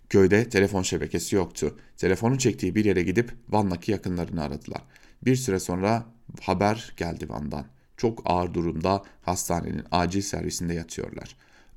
Köyde 0.08 0.48
telefon 0.48 0.82
şebekesi 0.82 1.36
yoktu. 1.36 1.78
Telefonu 1.96 2.38
çektiği 2.38 2.74
bir 2.74 2.84
yere 2.84 3.02
gidip 3.02 3.32
Van'daki 3.48 3.92
yakınlarını 3.92 4.42
aradılar. 4.42 4.82
Bir 5.22 5.36
süre 5.36 5.60
sonra 5.60 6.06
haber 6.40 6.92
geldi 6.96 7.28
Van'dan. 7.28 7.66
Çok 8.00 8.22
ağır 8.24 8.54
durumda 8.54 9.02
hastanenin 9.22 9.84
acil 9.90 10.20
servisinde 10.22 10.74
yatıyorlar. 10.74 11.36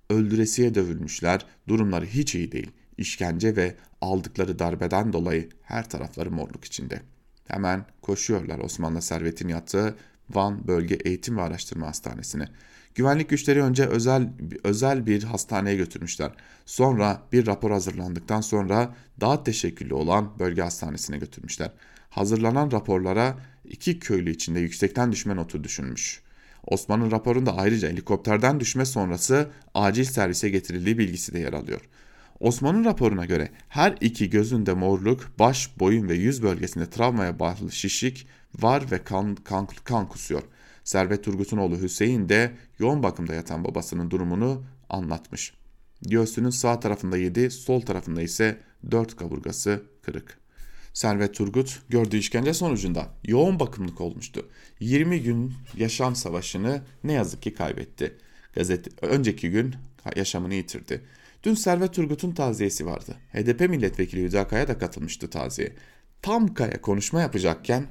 Öldüresiye 0.09 0.75
dövülmüşler, 0.75 1.45
durumları 1.67 2.05
hiç 2.05 2.35
iyi 2.35 2.51
değil 2.51 2.71
işkence 2.97 3.55
ve 3.55 3.75
aldıkları 4.01 4.59
darbeden 4.59 5.13
dolayı 5.13 5.49
her 5.61 5.89
tarafları 5.89 6.31
morluk 6.31 6.65
içinde. 6.65 7.01
Hemen 7.47 7.85
koşuyorlar 8.01 8.59
Osmanlı 8.59 9.01
servetin 9.01 9.47
yattığı 9.47 9.95
Van 10.29 10.67
Bölge 10.67 10.95
Eğitim 10.95 11.37
ve 11.37 11.41
Araştırma 11.41 11.87
Hastanesi'ne. 11.87 12.47
Güvenlik 12.95 13.29
güçleri 13.29 13.63
önce 13.63 13.85
özel 13.85 14.29
özel 14.63 15.05
bir 15.05 15.23
hastaneye 15.23 15.75
götürmüşler. 15.75 16.31
Sonra 16.65 17.21
bir 17.31 17.45
rapor 17.45 17.71
hazırlandıktan 17.71 18.41
sonra 18.41 18.95
daha 19.21 19.43
teşekküllü 19.43 19.93
olan 19.93 20.39
bölge 20.39 20.61
hastanesine 20.61 21.17
götürmüşler. 21.17 21.71
Hazırlanan 22.15 22.71
raporlara 22.71 23.37
iki 23.65 23.99
köylü 23.99 24.31
içinde 24.31 24.59
yüksekten 24.59 25.11
düşme 25.11 25.35
notu 25.35 25.63
düşünmüş. 25.63 26.21
Osman'ın 26.67 27.11
raporunda 27.11 27.57
ayrıca 27.57 27.89
helikopterden 27.89 28.59
düşme 28.59 28.85
sonrası 28.85 29.49
acil 29.73 30.03
servise 30.03 30.49
getirildiği 30.49 30.97
bilgisi 30.97 31.33
de 31.33 31.39
yer 31.39 31.53
alıyor. 31.53 31.81
Osman'ın 32.39 32.85
raporuna 32.85 33.25
göre 33.25 33.49
her 33.69 33.97
iki 34.01 34.29
gözünde 34.29 34.73
morluk, 34.73 35.31
baş, 35.39 35.79
boyun 35.79 36.09
ve 36.09 36.13
yüz 36.13 36.43
bölgesinde 36.43 36.89
travmaya 36.89 37.39
bağlı 37.39 37.71
şişik 37.71 38.27
var 38.59 38.91
ve 38.91 39.03
kan, 39.03 39.35
kan, 39.35 39.67
kan 39.83 40.07
kusuyor. 40.07 40.43
Servet 40.83 41.23
Turgut'un 41.23 41.57
oğlu 41.57 41.81
Hüseyin 41.81 42.29
de 42.29 42.51
yoğun 42.79 43.03
bakımda 43.03 43.33
yatan 43.33 43.63
babasının 43.63 44.11
durumunu 44.11 44.63
anlatmış. 44.89 45.53
Göğsünün 46.01 46.49
sağ 46.49 46.79
tarafında 46.79 47.17
7, 47.17 47.51
sol 47.51 47.81
tarafında 47.81 48.21
ise 48.21 48.59
4 48.91 49.15
kaburgası 49.15 49.83
kırık. 50.01 50.42
Servet 50.93 51.35
Turgut 51.35 51.81
gördüğü 51.89 52.17
işkence 52.17 52.53
sonucunda 52.53 53.07
yoğun 53.23 53.59
bakımlık 53.59 54.01
olmuştu. 54.01 54.49
20 54.79 55.21
gün 55.21 55.53
yaşam 55.77 56.15
savaşını 56.15 56.81
ne 57.03 57.13
yazık 57.13 57.41
ki 57.41 57.53
kaybetti. 57.53 58.17
Gazete 58.53 58.89
önceki 59.01 59.51
gün 59.51 59.75
yaşamını 60.15 60.53
yitirdi. 60.53 61.01
Dün 61.43 61.53
Servet 61.53 61.93
Turgut'un 61.93 62.31
taziyesi 62.31 62.85
vardı. 62.85 63.15
HDP 63.33 63.69
milletvekili 63.69 64.23
Hüdakaya 64.23 64.67
da 64.67 64.77
katılmıştı 64.77 65.29
taziye. 65.29 65.71
Tam 66.21 66.53
Kaya 66.53 66.81
konuşma 66.81 67.21
yapacakken 67.21 67.85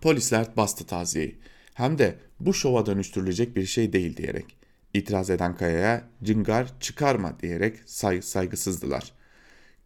polisler 0.00 0.46
bastı 0.56 0.86
taziyeyi. 0.86 1.38
Hem 1.74 1.98
de 1.98 2.18
bu 2.40 2.54
şova 2.54 2.86
dönüştürülecek 2.86 3.56
bir 3.56 3.66
şey 3.66 3.92
değil 3.92 4.16
diyerek. 4.16 4.56
İtiraz 4.94 5.30
eden 5.30 5.56
Kaya'ya 5.56 6.04
cıngar 6.22 6.80
çıkarma 6.80 7.40
diyerek 7.40 7.76
say 7.86 8.22
saygısızdılar. 8.22 9.12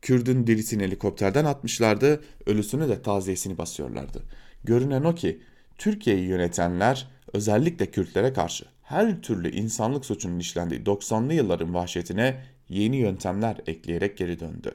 Kürdün 0.02 0.46
dirisini 0.46 0.82
helikopterden 0.82 1.44
atmışlardı, 1.44 2.20
ölüsünü 2.46 2.88
de 2.88 3.02
taziyesini 3.02 3.58
basıyorlardı. 3.58 4.22
Görünen 4.64 5.04
o 5.04 5.14
ki 5.14 5.40
Türkiye'yi 5.78 6.28
yönetenler 6.28 7.08
özellikle 7.32 7.86
Kürtlere 7.86 8.32
karşı 8.32 8.64
her 8.82 9.22
türlü 9.22 9.50
insanlık 9.50 10.04
suçunun 10.04 10.38
işlendiği 10.38 10.80
90'lı 10.80 11.34
yılların 11.34 11.74
vahşetine 11.74 12.42
yeni 12.68 12.96
yöntemler 12.96 13.56
ekleyerek 13.66 14.18
geri 14.18 14.40
döndü. 14.40 14.74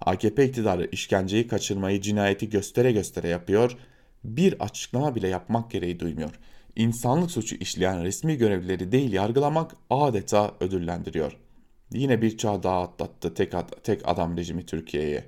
AKP 0.00 0.44
iktidarı 0.44 0.88
işkenceyi 0.92 1.48
kaçırmayı 1.48 2.00
cinayeti 2.00 2.50
göstere 2.50 2.92
göstere 2.92 3.28
yapıyor, 3.28 3.76
bir 4.24 4.64
açıklama 4.64 5.14
bile 5.14 5.28
yapmak 5.28 5.70
gereği 5.70 6.00
duymuyor. 6.00 6.30
İnsanlık 6.76 7.30
suçu 7.30 7.56
işleyen 7.56 8.04
resmi 8.04 8.36
görevlileri 8.36 8.92
değil 8.92 9.12
yargılamak 9.12 9.76
adeta 9.90 10.54
ödüllendiriyor. 10.60 11.36
Yine 11.94 12.22
bir 12.22 12.36
çağ 12.36 12.62
daha 12.62 12.82
atlattı 12.82 13.34
tek, 13.34 13.54
ad 13.54 13.68
tek 13.82 14.08
adam 14.08 14.36
rejimi 14.36 14.66
Türkiye'ye. 14.66 15.24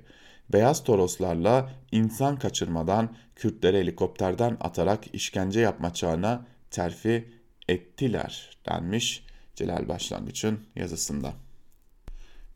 Beyaz 0.53 0.83
Toroslarla 0.83 1.69
insan 1.91 2.39
kaçırmadan 2.39 3.15
Kürtleri 3.35 3.77
helikopterden 3.77 4.57
atarak 4.59 5.15
işkence 5.15 5.59
yapma 5.59 5.93
çağına 5.93 6.45
terfi 6.71 7.29
ettiler 7.69 8.57
denmiş 8.69 9.25
Celal 9.55 9.87
Başlangıç'ın 9.87 10.59
yazısında. 10.75 11.33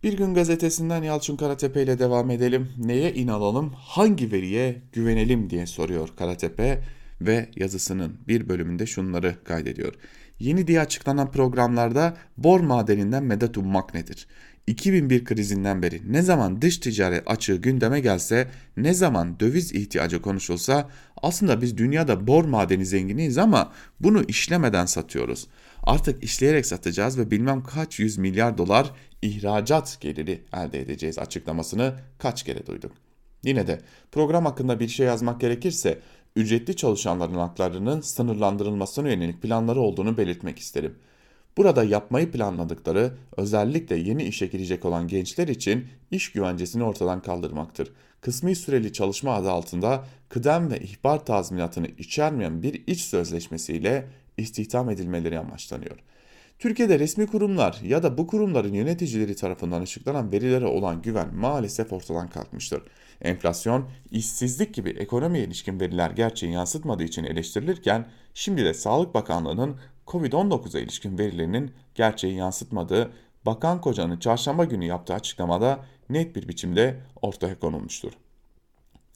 Bir 0.03 0.13
gün 0.13 0.33
gazetesinden 0.33 1.03
Yalçın 1.03 1.35
Karatepe 1.35 1.83
ile 1.83 1.99
devam 1.99 2.29
edelim. 2.31 2.71
Neye 2.77 3.13
inanalım, 3.13 3.73
hangi 3.73 4.31
veriye 4.31 4.81
güvenelim 4.93 5.49
diye 5.49 5.65
soruyor 5.65 6.09
Karatepe 6.17 6.83
ve 7.21 7.49
yazısının 7.55 8.17
bir 8.27 8.49
bölümünde 8.49 8.85
şunları 8.85 9.43
kaydediyor. 9.43 9.93
Yeni 10.41 10.67
diye 10.67 10.79
açıklanan 10.79 11.31
programlarda 11.31 12.17
bor 12.37 12.59
madeninden 12.59 13.23
medet 13.23 13.57
ummak 13.57 13.93
nedir? 13.93 14.27
2001 14.67 15.25
krizinden 15.25 15.81
beri 15.81 16.01
ne 16.13 16.21
zaman 16.21 16.61
dış 16.61 16.77
ticaret 16.77 17.23
açığı 17.27 17.55
gündeme 17.55 17.99
gelse, 17.99 18.47
ne 18.77 18.93
zaman 18.93 19.39
döviz 19.39 19.71
ihtiyacı 19.71 20.21
konuşulsa 20.21 20.89
aslında 21.21 21.61
biz 21.61 21.77
dünyada 21.77 22.27
bor 22.27 22.45
madeni 22.45 22.85
zenginiyiz 22.85 23.37
ama 23.37 23.73
bunu 23.99 24.23
işlemeden 24.23 24.85
satıyoruz. 24.85 25.47
Artık 25.83 26.23
işleyerek 26.23 26.65
satacağız 26.65 27.17
ve 27.17 27.31
bilmem 27.31 27.63
kaç 27.63 27.99
yüz 27.99 28.17
milyar 28.17 28.57
dolar 28.57 28.91
ihracat 29.21 29.97
geliri 30.01 30.41
elde 30.53 30.81
edeceğiz 30.81 31.19
açıklamasını 31.19 31.93
kaç 32.19 32.43
kere 32.43 32.65
duyduk. 32.67 32.91
Yine 33.43 33.67
de 33.67 33.81
program 34.11 34.45
hakkında 34.45 34.79
bir 34.79 34.87
şey 34.87 35.05
yazmak 35.05 35.41
gerekirse 35.41 35.99
ücretli 36.35 36.75
çalışanların 36.75 37.33
haklarının 37.33 38.01
sınırlandırılmasına 38.01 39.09
yönelik 39.09 39.41
planları 39.41 39.79
olduğunu 39.79 40.17
belirtmek 40.17 40.59
isterim. 40.59 40.95
Burada 41.57 41.83
yapmayı 41.83 42.31
planladıkları 42.31 43.13
özellikle 43.37 43.95
yeni 43.95 44.23
işe 44.23 44.47
girecek 44.47 44.85
olan 44.85 45.07
gençler 45.07 45.47
için 45.47 45.87
iş 46.11 46.31
güvencesini 46.31 46.83
ortadan 46.83 47.21
kaldırmaktır. 47.21 47.91
Kısmi 48.21 48.55
süreli 48.55 48.93
çalışma 48.93 49.33
adı 49.33 49.51
altında 49.51 50.05
kıdem 50.29 50.71
ve 50.71 50.79
ihbar 50.79 51.25
tazminatını 51.25 51.87
içermeyen 51.97 52.63
bir 52.63 52.83
iç 52.87 53.01
sözleşmesiyle 53.01 54.07
istihdam 54.37 54.89
edilmeleri 54.89 55.39
amaçlanıyor. 55.39 55.97
Türkiye'de 56.61 56.99
resmi 56.99 57.27
kurumlar 57.27 57.79
ya 57.83 58.03
da 58.03 58.17
bu 58.17 58.27
kurumların 58.27 58.73
yöneticileri 58.73 59.35
tarafından 59.35 59.81
açıklanan 59.81 60.31
verilere 60.31 60.65
olan 60.65 61.01
güven 61.01 61.35
maalesef 61.35 61.93
ortadan 61.93 62.27
kalkmıştır. 62.27 62.83
Enflasyon, 63.21 63.89
işsizlik 64.11 64.73
gibi 64.73 64.89
ekonomiye 64.89 65.43
ilişkin 65.43 65.79
veriler 65.79 66.11
gerçeği 66.11 66.53
yansıtmadığı 66.53 67.03
için 67.03 67.23
eleştirilirken 67.23 68.07
şimdi 68.33 68.65
de 68.65 68.73
Sağlık 68.73 69.13
Bakanlığı'nın 69.13 69.75
Covid-19'a 70.07 70.79
ilişkin 70.79 71.17
verilerinin 71.17 71.71
gerçeği 71.95 72.35
yansıtmadığı 72.35 73.11
Bakan 73.45 73.81
Koca'nın 73.81 74.17
çarşamba 74.17 74.65
günü 74.65 74.85
yaptığı 74.85 75.13
açıklamada 75.13 75.85
net 76.09 76.35
bir 76.35 76.47
biçimde 76.47 76.99
ortaya 77.21 77.59
konulmuştur. 77.59 78.11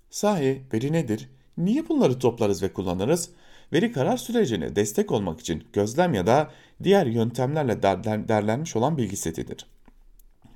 Sahi 0.10 0.62
veri 0.74 0.92
nedir? 0.92 1.30
Niye 1.58 1.90
bunları 1.90 2.20
toplarız 2.20 2.64
ve 2.64 2.74
kullanırız? 2.74 3.30
Veri 3.74 3.92
karar 3.92 4.18
sürecine 4.18 4.76
destek 4.76 5.12
olmak 5.12 5.40
için 5.40 5.64
gözlem 5.74 6.14
ya 6.14 6.28
da 6.28 6.52
diğer 6.84 7.06
yöntemlerle 7.06 7.84
derlenmiş 8.28 8.76
olan 8.76 8.98
bilgi 8.98 9.16
setidir. 9.16 9.66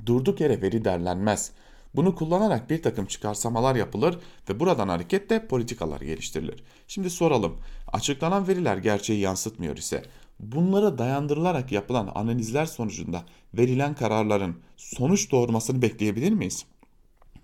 Durduk 0.06 0.42
yere 0.42 0.62
veri 0.62 0.86
derlenmez. 0.86 1.52
Bunu 1.96 2.16
kullanarak 2.16 2.70
bir 2.70 2.82
takım 2.82 3.06
çıkarsamalar 3.06 3.76
yapılır 3.76 4.20
ve 4.50 4.60
buradan 4.60 4.88
hareketle 4.88 5.48
politikalar 5.48 6.02
geliştirilir. 6.02 6.64
Şimdi 6.88 7.10
soralım. 7.10 7.58
Açıklanan 7.94 8.48
veriler 8.48 8.78
gerçeği 8.78 9.20
yansıtmıyor 9.20 9.78
ise 9.78 10.04
bunlara 10.40 10.98
dayandırılarak 10.98 11.72
yapılan 11.72 12.12
analizler 12.16 12.66
sonucunda 12.66 13.24
verilen 13.54 13.96
kararların 13.96 14.60
sonuç 14.78 15.32
doğurmasını 15.32 15.82
bekleyebilir 15.82 16.32
miyiz? 16.32 16.66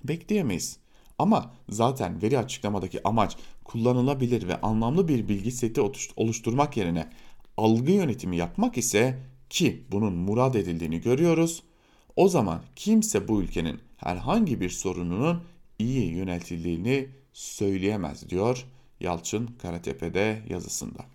Bekleyemeyiz. 0.04 0.78
Ama 1.20 1.54
zaten 1.70 2.22
veri 2.22 2.40
açıklamadaki 2.40 3.08
amaç 3.08 3.38
kullanılabilir 3.66 4.48
ve 4.48 4.62
anlamlı 4.62 5.08
bir 5.08 5.28
bilgi 5.28 5.52
seti 5.52 5.82
oluşturmak 6.16 6.78
yerine 6.78 7.10
algı 7.58 7.92
yönetimi 7.92 8.38
yapmak 8.38 8.78
ise 8.78 9.20
ki 9.50 9.84
bunun 9.92 10.14
murad 10.14 10.54
edildiğini 10.54 11.02
görüyoruz. 11.02 11.64
O 12.16 12.30
zaman 12.30 12.62
kimse 12.76 13.28
bu 13.28 13.42
ülkenin 13.42 13.80
herhangi 13.98 14.62
bir 14.62 14.70
sorununun 14.70 15.42
iyi 15.80 16.12
yönetildiğini 16.12 17.10
söyleyemez 17.34 18.30
diyor 18.30 18.66
Yalçın 19.00 19.48
Karatepe'de 19.62 20.42
yazısında. 20.50 21.06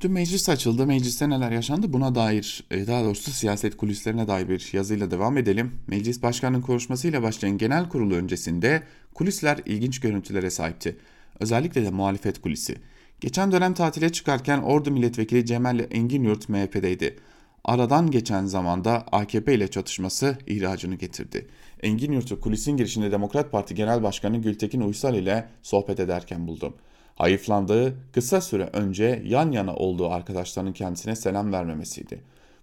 Dün 0.00 0.12
meclis 0.12 0.48
açıldı. 0.48 0.86
Mecliste 0.86 1.30
neler 1.30 1.50
yaşandı 1.50 1.92
buna 1.92 2.14
dair 2.14 2.64
e, 2.70 2.86
daha 2.86 3.04
doğrusu 3.04 3.30
siyaset 3.30 3.76
kulislerine 3.76 4.28
dair 4.28 4.48
bir 4.48 4.70
yazıyla 4.72 5.10
devam 5.10 5.38
edelim. 5.38 5.72
Meclis 5.86 6.22
Başkanı'nın 6.22 6.62
konuşmasıyla 6.62 7.22
başlayan 7.22 7.58
genel 7.58 7.88
kurulu 7.88 8.14
öncesinde 8.14 8.82
kulisler 9.14 9.58
ilginç 9.66 10.00
görüntülere 10.00 10.50
sahipti. 10.50 10.96
Özellikle 11.40 11.84
de 11.84 11.90
muhalefet 11.90 12.40
kulisi. 12.40 12.76
Geçen 13.20 13.52
dönem 13.52 13.74
tatile 13.74 14.12
çıkarken 14.12 14.62
Ordu 14.62 14.90
Milletvekili 14.90 15.46
Cemal 15.46 15.80
Engin 15.90 16.24
Yurt 16.24 16.48
MHP'deydi. 16.48 17.16
Aradan 17.64 18.10
geçen 18.10 18.46
zamanda 18.46 19.04
AKP 19.12 19.54
ile 19.54 19.68
çatışması 19.68 20.38
ihracını 20.46 20.94
getirdi. 20.94 21.46
Engin 21.82 22.12
Yurt'u 22.12 22.40
kulisin 22.40 22.76
girişinde 22.76 23.12
Demokrat 23.12 23.52
Parti 23.52 23.74
Genel 23.74 24.02
Başkanı 24.02 24.36
Gültekin 24.38 24.80
Uysal 24.80 25.14
ile 25.14 25.48
sohbet 25.62 26.00
ederken 26.00 26.46
buldum. 26.46 26.74
Hayıflandığı 27.16 27.94
kısa 28.12 28.40
süre 28.40 28.70
önce 28.72 29.22
yan 29.26 29.52
yana 29.52 29.74
olduğu 29.74 30.10
arkadaşlarının 30.10 30.72
kendisine 30.72 31.16
selam 31.16 31.52
vermemesiydi. 31.52 32.20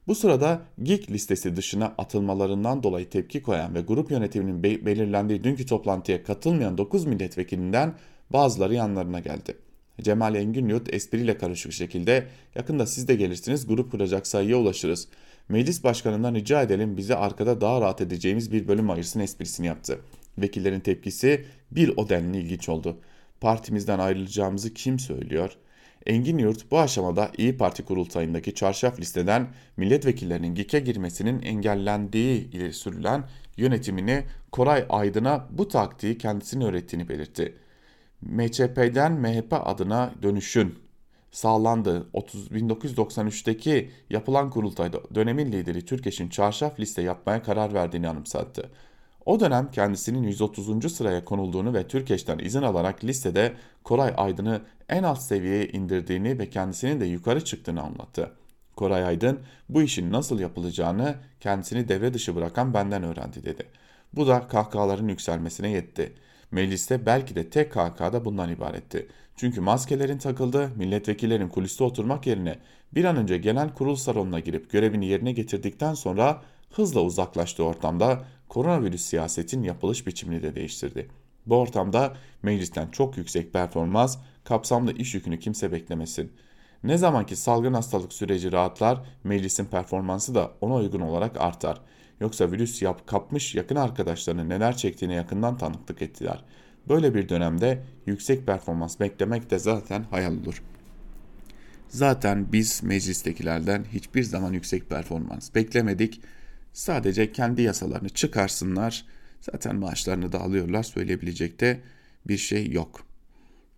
Bu 0.08 0.16
sırada 0.16 0.62
GİK 0.84 1.12
listesi 1.12 1.56
dışına 1.56 1.86
atılmalarından 1.98 2.84
dolayı 2.84 3.10
tepki 3.10 3.42
koyan 3.42 3.76
ve 3.76 3.82
grup 3.82 4.12
yönetiminin 4.12 4.64
be 4.64 4.86
belirlendiği 4.86 5.44
dünkü 5.44 5.66
toplantıya 5.66 6.24
katılmayan 6.24 6.78
9 6.78 7.06
milletvekilinden 7.06 7.94
bazıları 8.34 8.74
yanlarına 8.74 9.20
geldi. 9.20 9.58
Cemal 10.02 10.36
Engin 10.36 10.70
Yurt 10.70 10.94
espriyle 10.94 11.38
karışık 11.38 11.74
şekilde 11.74 12.28
yakında 12.56 12.86
siz 12.86 13.08
de 13.08 13.16
gelirsiniz 13.16 13.68
grup 13.68 13.92
kuracak 13.92 14.28
sayıya 14.28 14.58
ulaşırız. 14.58 15.08
Meclis 15.50 15.84
başkanından 15.84 16.36
rica 16.36 16.62
edelim 16.62 16.98
bize 16.98 17.16
arkada 17.16 17.62
daha 17.62 17.82
rahat 17.82 18.02
edeceğimiz 18.02 18.52
bir 18.52 18.68
bölüm 18.68 18.90
ayırsın 18.90 19.20
esprisini 19.20 19.68
yaptı. 19.68 20.00
Vekillerin 20.38 20.80
tepkisi 20.80 21.46
bir 21.72 21.94
o 21.98 22.10
denli 22.10 22.38
ilginç 22.38 22.70
oldu. 22.70 22.98
Partimizden 23.42 24.00
ayrılacağımızı 24.00 24.74
kim 24.74 25.00
söylüyor? 25.00 25.58
Engin 26.06 26.38
Yurt 26.38 26.72
bu 26.72 26.80
aşamada 26.80 27.32
İyi 27.38 27.58
Parti 27.58 27.84
kurultayındaki 27.84 28.56
çarşaf 28.56 29.00
listeden 29.00 29.48
milletvekillerinin 29.78 30.56
GİK'e 30.56 30.80
girmesinin 30.80 31.42
engellendiği 31.42 32.52
ileri 32.52 32.74
sürülen 32.74 33.24
yönetimini 33.58 34.24
Koray 34.52 34.86
Aydın'a 34.90 35.48
bu 35.52 35.68
taktiği 35.68 36.18
kendisine 36.18 36.66
öğrettiğini 36.66 37.10
belirtti. 37.10 37.56
MÇP'den 38.22 39.12
MHP 39.12 39.54
adına 39.54 40.12
dönüşün 40.22 40.80
sağlandı. 41.32 42.08
30, 42.14 42.48
1993'teki 42.48 43.90
yapılan 44.10 44.50
kurultayda 44.50 45.00
dönemin 45.16 45.52
lideri 45.52 45.86
Türkeş'in 45.86 46.30
çarşaf 46.30 46.80
liste 46.80 47.02
yapmaya 47.02 47.44
karar 47.44 47.74
verdiğini 47.74 48.10
anımsattı. 48.10 48.70
O 49.26 49.40
dönem 49.40 49.72
kendisinin 49.72 50.24
130. 50.24 50.96
sıraya 50.96 51.26
konulduğunu 51.26 51.74
ve 51.74 51.88
Türkeş'ten 51.88 52.40
izin 52.40 52.62
alarak 52.62 53.04
listede 53.04 53.54
Koray 53.84 54.14
Aydın'ı 54.18 54.62
en 54.90 55.04
alt 55.04 55.22
seviyeye 55.22 55.68
indirdiğini 55.68 56.40
ve 56.40 56.50
kendisinin 56.50 57.00
de 57.00 57.06
yukarı 57.06 57.46
çıktığını 57.46 57.82
anlattı. 57.82 58.32
Koray 58.76 59.04
Aydın 59.04 59.40
bu 59.70 59.82
işin 59.82 60.12
nasıl 60.12 60.40
yapılacağını 60.40 61.16
kendisini 61.40 61.88
devre 61.88 62.14
dışı 62.14 62.36
bırakan 62.36 62.74
benden 62.74 63.04
öğrendi 63.04 63.44
dedi. 63.44 63.66
Bu 64.14 64.28
da 64.28 64.48
kahkahaların 64.48 65.08
yükselmesine 65.08 65.70
yetti. 65.70 66.14
Mecliste 66.52 67.06
belki 67.06 67.36
de 67.36 67.50
tek 67.50 67.72
kahkaha 67.72 68.26
bundan 68.26 68.50
ibaretti. 68.50 69.08
Çünkü 69.36 69.62
maskelerin 69.62 70.18
takıldı, 70.18 70.72
milletvekillerin 70.76 71.50
kuliste 71.50 71.84
oturmak 71.84 72.28
yerine 72.28 72.60
bir 72.96 73.06
an 73.06 73.16
önce 73.16 73.38
genel 73.38 73.74
kurul 73.74 73.96
salonuna 73.96 74.40
girip 74.40 74.72
görevini 74.72 75.06
yerine 75.06 75.32
getirdikten 75.32 75.94
sonra 75.94 76.42
hızla 76.72 77.02
uzaklaştığı 77.02 77.64
ortamda 77.64 78.24
koronavirüs 78.50 79.02
siyasetin 79.02 79.64
yapılış 79.64 80.08
biçimini 80.08 80.44
de 80.44 80.56
değiştirdi. 80.56 81.08
Bu 81.46 81.56
ortamda 81.56 82.14
meclisten 82.44 82.88
çok 82.88 83.18
yüksek 83.18 83.54
performans, 83.54 84.18
kapsamlı 84.44 84.94
iş 84.94 85.14
yükünü 85.16 85.40
kimse 85.40 85.72
beklemesin. 85.72 86.32
Ne 86.84 86.98
zamanki 86.98 87.36
salgın 87.36 87.74
hastalık 87.74 88.14
süreci 88.14 88.52
rahatlar, 88.52 89.02
meclisin 89.24 89.66
performansı 89.66 90.36
da 90.36 90.52
ona 90.62 90.76
uygun 90.76 91.02
olarak 91.02 91.42
artar. 91.42 91.82
Yoksa 92.22 92.52
virüs 92.52 92.82
yap 92.82 93.08
kapmış 93.08 93.56
yakın 93.56 93.76
arkadaşlarının 93.76 94.50
neler 94.50 94.78
çektiğine 94.78 95.14
yakından 95.14 95.58
tanıklık 95.58 96.02
ettiler. 96.02 96.44
Böyle 96.90 97.16
bir 97.16 97.30
dönemde 97.30 97.84
yüksek 98.06 98.46
performans 98.46 99.00
beklemek 99.00 99.52
de 99.52 99.60
zaten 99.60 100.04
hayal 100.04 100.34
olur. 100.34 100.64
Zaten 101.90 102.52
biz 102.52 102.84
meclistekilerden 102.84 103.86
hiçbir 103.94 104.24
zaman 104.24 104.54
yüksek 104.54 104.90
performans 104.90 105.56
beklemedik. 105.56 106.22
Sadece 106.74 107.32
kendi 107.32 107.62
yasalarını 107.62 108.10
çıkarsınlar. 108.10 109.06
Zaten 109.42 109.76
maaşlarını 109.76 110.32
da 110.32 110.42
alıyorlar. 110.42 110.84
Söyleyebilecek 110.84 111.60
de 111.60 111.82
bir 112.28 112.38
şey 112.38 112.72
yok. 112.72 113.06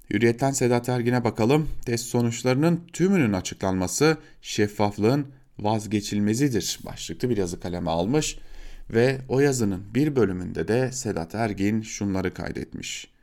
Hürriyetten 0.09 0.51
Sedat 0.51 0.89
Ergin'e 0.89 1.23
bakalım. 1.23 1.69
Test 1.85 2.05
sonuçlarının 2.05 2.81
tümünün 2.93 3.33
açıklanması 3.33 4.17
şeffaflığın 4.41 5.27
vazgeçilmezidir 5.59 6.79
başlıklı 6.85 7.29
bir 7.29 7.37
yazı 7.37 7.59
kaleme 7.59 7.89
almış 7.89 8.37
ve 8.89 9.21
o 9.29 9.39
yazının 9.39 9.83
bir 9.95 10.15
bölümünde 10.15 10.67
de 10.67 10.91
Sedat 10.91 11.35
Ergin 11.35 11.81
şunları 11.81 12.33
kaydetmiş. 12.33 13.13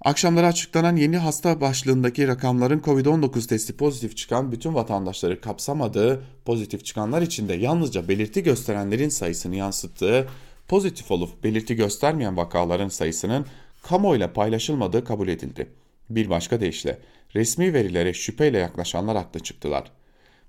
Akşamları 0.00 0.46
açıklanan 0.46 0.96
yeni 0.96 1.18
hasta 1.18 1.60
başlığındaki 1.60 2.28
rakamların 2.28 2.80
COVID-19 2.80 3.48
testi 3.48 3.76
pozitif 3.76 4.16
çıkan 4.16 4.52
bütün 4.52 4.74
vatandaşları 4.74 5.40
kapsamadığı, 5.40 6.22
pozitif 6.44 6.84
çıkanlar 6.84 7.22
içinde 7.22 7.54
yalnızca 7.54 8.08
belirti 8.08 8.42
gösterenlerin 8.42 9.08
sayısını 9.08 9.56
yansıttığı, 9.56 10.28
pozitif 10.68 11.10
olup 11.10 11.44
belirti 11.44 11.76
göstermeyen 11.76 12.36
vakaların 12.36 12.88
sayısının 12.88 13.46
kamuoyuyla 13.82 14.32
paylaşılmadığı 14.32 15.04
kabul 15.04 15.28
edildi. 15.28 15.68
Bir 16.10 16.30
başka 16.30 16.60
deyişle 16.60 16.98
resmi 17.34 17.74
verilere 17.74 18.12
şüpheyle 18.12 18.58
yaklaşanlar 18.58 19.16
haklı 19.16 19.40
çıktılar. 19.40 19.92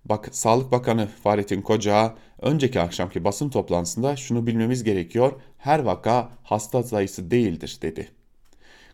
Bak, 0.09 0.29
Sağlık 0.31 0.71
Bakanı 0.71 1.07
Fahrettin 1.23 1.61
Koca 1.61 2.15
önceki 2.41 2.79
akşamki 2.79 3.23
basın 3.23 3.49
toplantısında 3.49 4.15
şunu 4.15 4.47
bilmemiz 4.47 4.83
gerekiyor, 4.83 5.31
her 5.57 5.79
vaka 5.79 6.29
hasta 6.43 6.83
sayısı 6.83 7.31
değildir 7.31 7.77
dedi. 7.81 8.11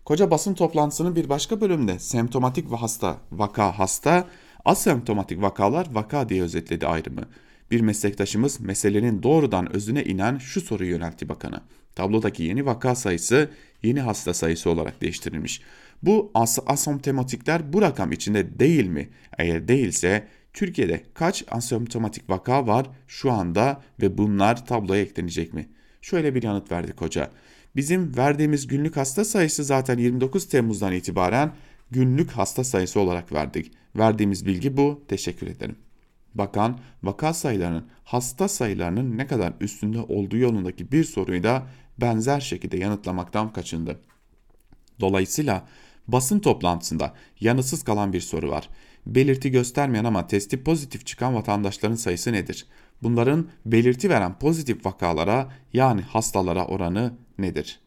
Koca 0.05 0.31
basın 0.31 0.53
toplantısının 0.53 1.15
bir 1.15 1.29
başka 1.29 1.61
bölümünde 1.61 1.99
semptomatik 1.99 2.71
ve 2.71 2.75
hasta, 2.75 3.17
vaka 3.31 3.79
hasta, 3.79 4.27
asemptomatik 4.65 5.41
vakalar 5.41 5.87
vaka 5.91 6.29
diye 6.29 6.43
özetledi 6.43 6.87
ayrımı. 6.87 7.21
Bir 7.71 7.81
meslektaşımız 7.81 8.59
meselenin 8.59 9.23
doğrudan 9.23 9.75
özüne 9.75 10.03
inen 10.03 10.37
şu 10.37 10.61
soruyu 10.61 10.89
yöneltti 10.89 11.29
bakana. 11.29 11.61
Tablodaki 11.95 12.43
yeni 12.43 12.65
vaka 12.65 12.95
sayısı 12.95 13.49
yeni 13.83 14.01
hasta 14.01 14.33
sayısı 14.33 14.69
olarak 14.69 15.01
değiştirilmiş. 15.01 15.61
Bu 16.03 16.31
as 16.33 16.59
asemptomatikler 16.67 17.73
bu 17.73 17.81
rakam 17.81 18.11
içinde 18.11 18.59
değil 18.59 18.85
mi? 18.85 19.09
Eğer 19.37 19.67
değilse 19.67 20.27
Türkiye'de 20.53 21.03
kaç 21.13 21.43
asemptomatik 21.51 22.29
vaka 22.29 22.67
var 22.67 22.85
şu 23.07 23.31
anda 23.31 23.81
ve 24.01 24.17
bunlar 24.17 24.65
tabloya 24.65 25.01
eklenecek 25.01 25.53
mi? 25.53 25.69
Şöyle 26.01 26.35
bir 26.35 26.43
yanıt 26.43 26.71
verdik 26.71 27.01
hoca. 27.01 27.31
Bizim 27.75 28.17
verdiğimiz 28.17 28.67
günlük 28.67 28.97
hasta 28.97 29.25
sayısı 29.25 29.63
zaten 29.63 29.97
29 29.97 30.47
Temmuz'dan 30.47 30.93
itibaren 30.93 31.53
günlük 31.91 32.31
hasta 32.31 32.63
sayısı 32.63 32.99
olarak 32.99 33.33
verdik. 33.33 33.71
Verdiğimiz 33.95 34.45
bilgi 34.45 34.77
bu. 34.77 35.03
Teşekkür 35.07 35.47
ederim. 35.47 35.75
Bakan 36.35 36.79
vaka 37.03 37.33
sayılarının 37.33 37.87
hasta 38.03 38.47
sayılarının 38.47 39.17
ne 39.17 39.27
kadar 39.27 39.53
üstünde 39.59 39.99
olduğu 39.99 40.37
yolundaki 40.37 40.91
bir 40.91 41.03
soruyu 41.03 41.43
da 41.43 41.67
benzer 41.97 42.39
şekilde 42.39 42.77
yanıtlamaktan 42.77 43.53
kaçındı. 43.53 43.99
Dolayısıyla 44.99 45.67
basın 46.07 46.39
toplantısında 46.39 47.13
yanıtsız 47.39 47.83
kalan 47.83 48.13
bir 48.13 48.21
soru 48.21 48.49
var. 48.49 48.69
Belirti 49.05 49.51
göstermeyen 49.51 50.03
ama 50.03 50.27
testi 50.27 50.63
pozitif 50.63 51.05
çıkan 51.05 51.35
vatandaşların 51.35 51.95
sayısı 51.95 52.33
nedir? 52.33 52.65
Bunların 53.03 53.47
belirti 53.65 54.09
veren 54.09 54.39
pozitif 54.39 54.85
vakalara 54.85 55.51
yani 55.73 56.01
hastalara 56.01 56.65
oranı 56.65 57.13
nedir? 57.37 57.79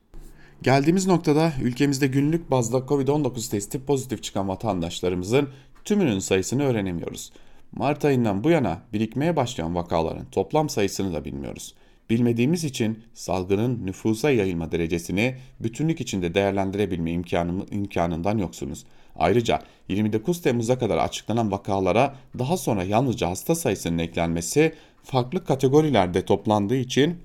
Geldiğimiz 0.63 1.07
noktada 1.07 1.53
ülkemizde 1.63 2.07
günlük 2.07 2.51
bazda 2.51 2.79
Covid-19 2.79 3.51
testi 3.51 3.85
pozitif 3.85 4.23
çıkan 4.23 4.49
vatandaşlarımızın 4.49 5.49
tümünün 5.85 6.19
sayısını 6.19 6.65
öğrenemiyoruz. 6.65 7.33
Mart 7.73 8.05
ayından 8.05 8.45
bu 8.45 8.51
yana 8.51 8.83
birikmeye 8.93 9.37
başlayan 9.37 9.75
vakaların 9.75 10.27
toplam 10.31 10.69
sayısını 10.69 11.15
da 11.15 11.25
bilmiyoruz. 11.25 11.75
Bilmediğimiz 12.11 12.65
için 12.65 13.05
salgının 13.15 13.87
nüfusa 13.87 14.31
yayılma 14.31 14.73
derecesini 14.73 15.37
bütünlük 15.61 16.01
içinde 16.01 16.35
değerlendirebilme 16.35 17.13
imkanı, 17.13 17.67
imkanından 17.71 18.39
yoksunuz. 18.39 18.85
Ayrıca 19.17 19.63
29 19.89 20.43
Temmuz'a 20.43 20.79
kadar 20.79 20.99
açıklanan 20.99 21.53
vakalara 21.53 22.15
daha 22.39 22.57
sonra 22.57 22.85
yalnızca 22.85 23.31
hasta 23.31 23.55
sayısının 23.55 23.99
eklenmesi 23.99 24.73
farklı 25.03 25.45
kategorilerde 25.45 26.25
toplandığı 26.25 26.77
için 26.77 27.19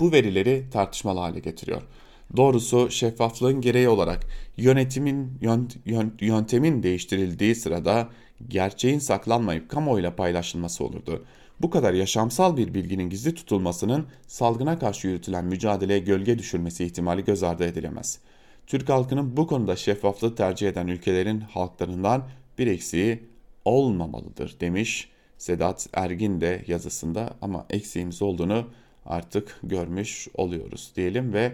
bu 0.00 0.12
verileri 0.12 0.64
tartışmalı 0.70 1.20
hale 1.20 1.40
getiriyor. 1.40 1.82
Doğrusu 2.36 2.90
şeffaflığın 2.90 3.60
gereği 3.60 3.88
olarak 3.88 4.26
yönetimin 4.56 5.38
yöntemin 6.20 6.82
değiştirildiği 6.82 7.54
sırada 7.54 8.08
gerçeğin 8.48 8.98
saklanmayıp 8.98 9.68
kamuoyuyla 9.68 10.16
paylaşılması 10.16 10.84
olurdu. 10.84 11.24
Bu 11.60 11.70
kadar 11.70 11.94
yaşamsal 11.94 12.56
bir 12.56 12.74
bilginin 12.74 13.10
gizli 13.10 13.34
tutulmasının 13.34 14.06
salgına 14.26 14.78
karşı 14.78 15.08
yürütülen 15.08 15.44
mücadeleye 15.44 15.98
gölge 15.98 16.38
düşürmesi 16.38 16.84
ihtimali 16.84 17.24
göz 17.24 17.42
ardı 17.42 17.64
edilemez. 17.64 18.18
Türk 18.66 18.88
halkının 18.88 19.36
bu 19.36 19.46
konuda 19.46 19.76
şeffaflığı 19.76 20.34
tercih 20.34 20.68
eden 20.68 20.86
ülkelerin 20.86 21.40
halklarından 21.40 22.28
bir 22.58 22.66
eksiği 22.66 23.22
olmamalıdır 23.64 24.60
demiş 24.60 25.08
Sedat 25.38 25.88
Ergin 25.92 26.40
de 26.40 26.64
yazısında 26.66 27.34
ama 27.42 27.66
eksiğimiz 27.70 28.22
olduğunu 28.22 28.66
artık 29.06 29.60
görmüş 29.62 30.28
oluyoruz 30.34 30.92
diyelim 30.96 31.32
ve 31.32 31.52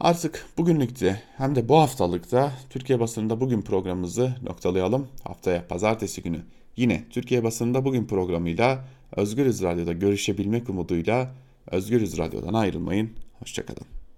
artık 0.00 0.46
bugünlükte 0.58 1.22
hem 1.36 1.54
de 1.54 1.68
bu 1.68 1.76
haftalıkta 1.76 2.52
Türkiye 2.70 3.00
basınında 3.00 3.40
bugün 3.40 3.62
programımızı 3.62 4.34
noktalayalım. 4.42 5.08
Haftaya 5.24 5.68
pazartesi 5.68 6.22
günü 6.22 6.40
yine 6.76 7.04
Türkiye 7.10 7.44
basınında 7.44 7.84
bugün 7.84 8.06
programıyla 8.06 8.88
Özgürüz 9.16 9.62
Radyo'da 9.62 9.92
görüşebilmek 9.92 10.70
umuduyla 10.70 11.34
Özgürüz 11.70 12.18
Radyo'dan 12.18 12.54
ayrılmayın. 12.54 13.10
Hoşçakalın. 13.38 13.95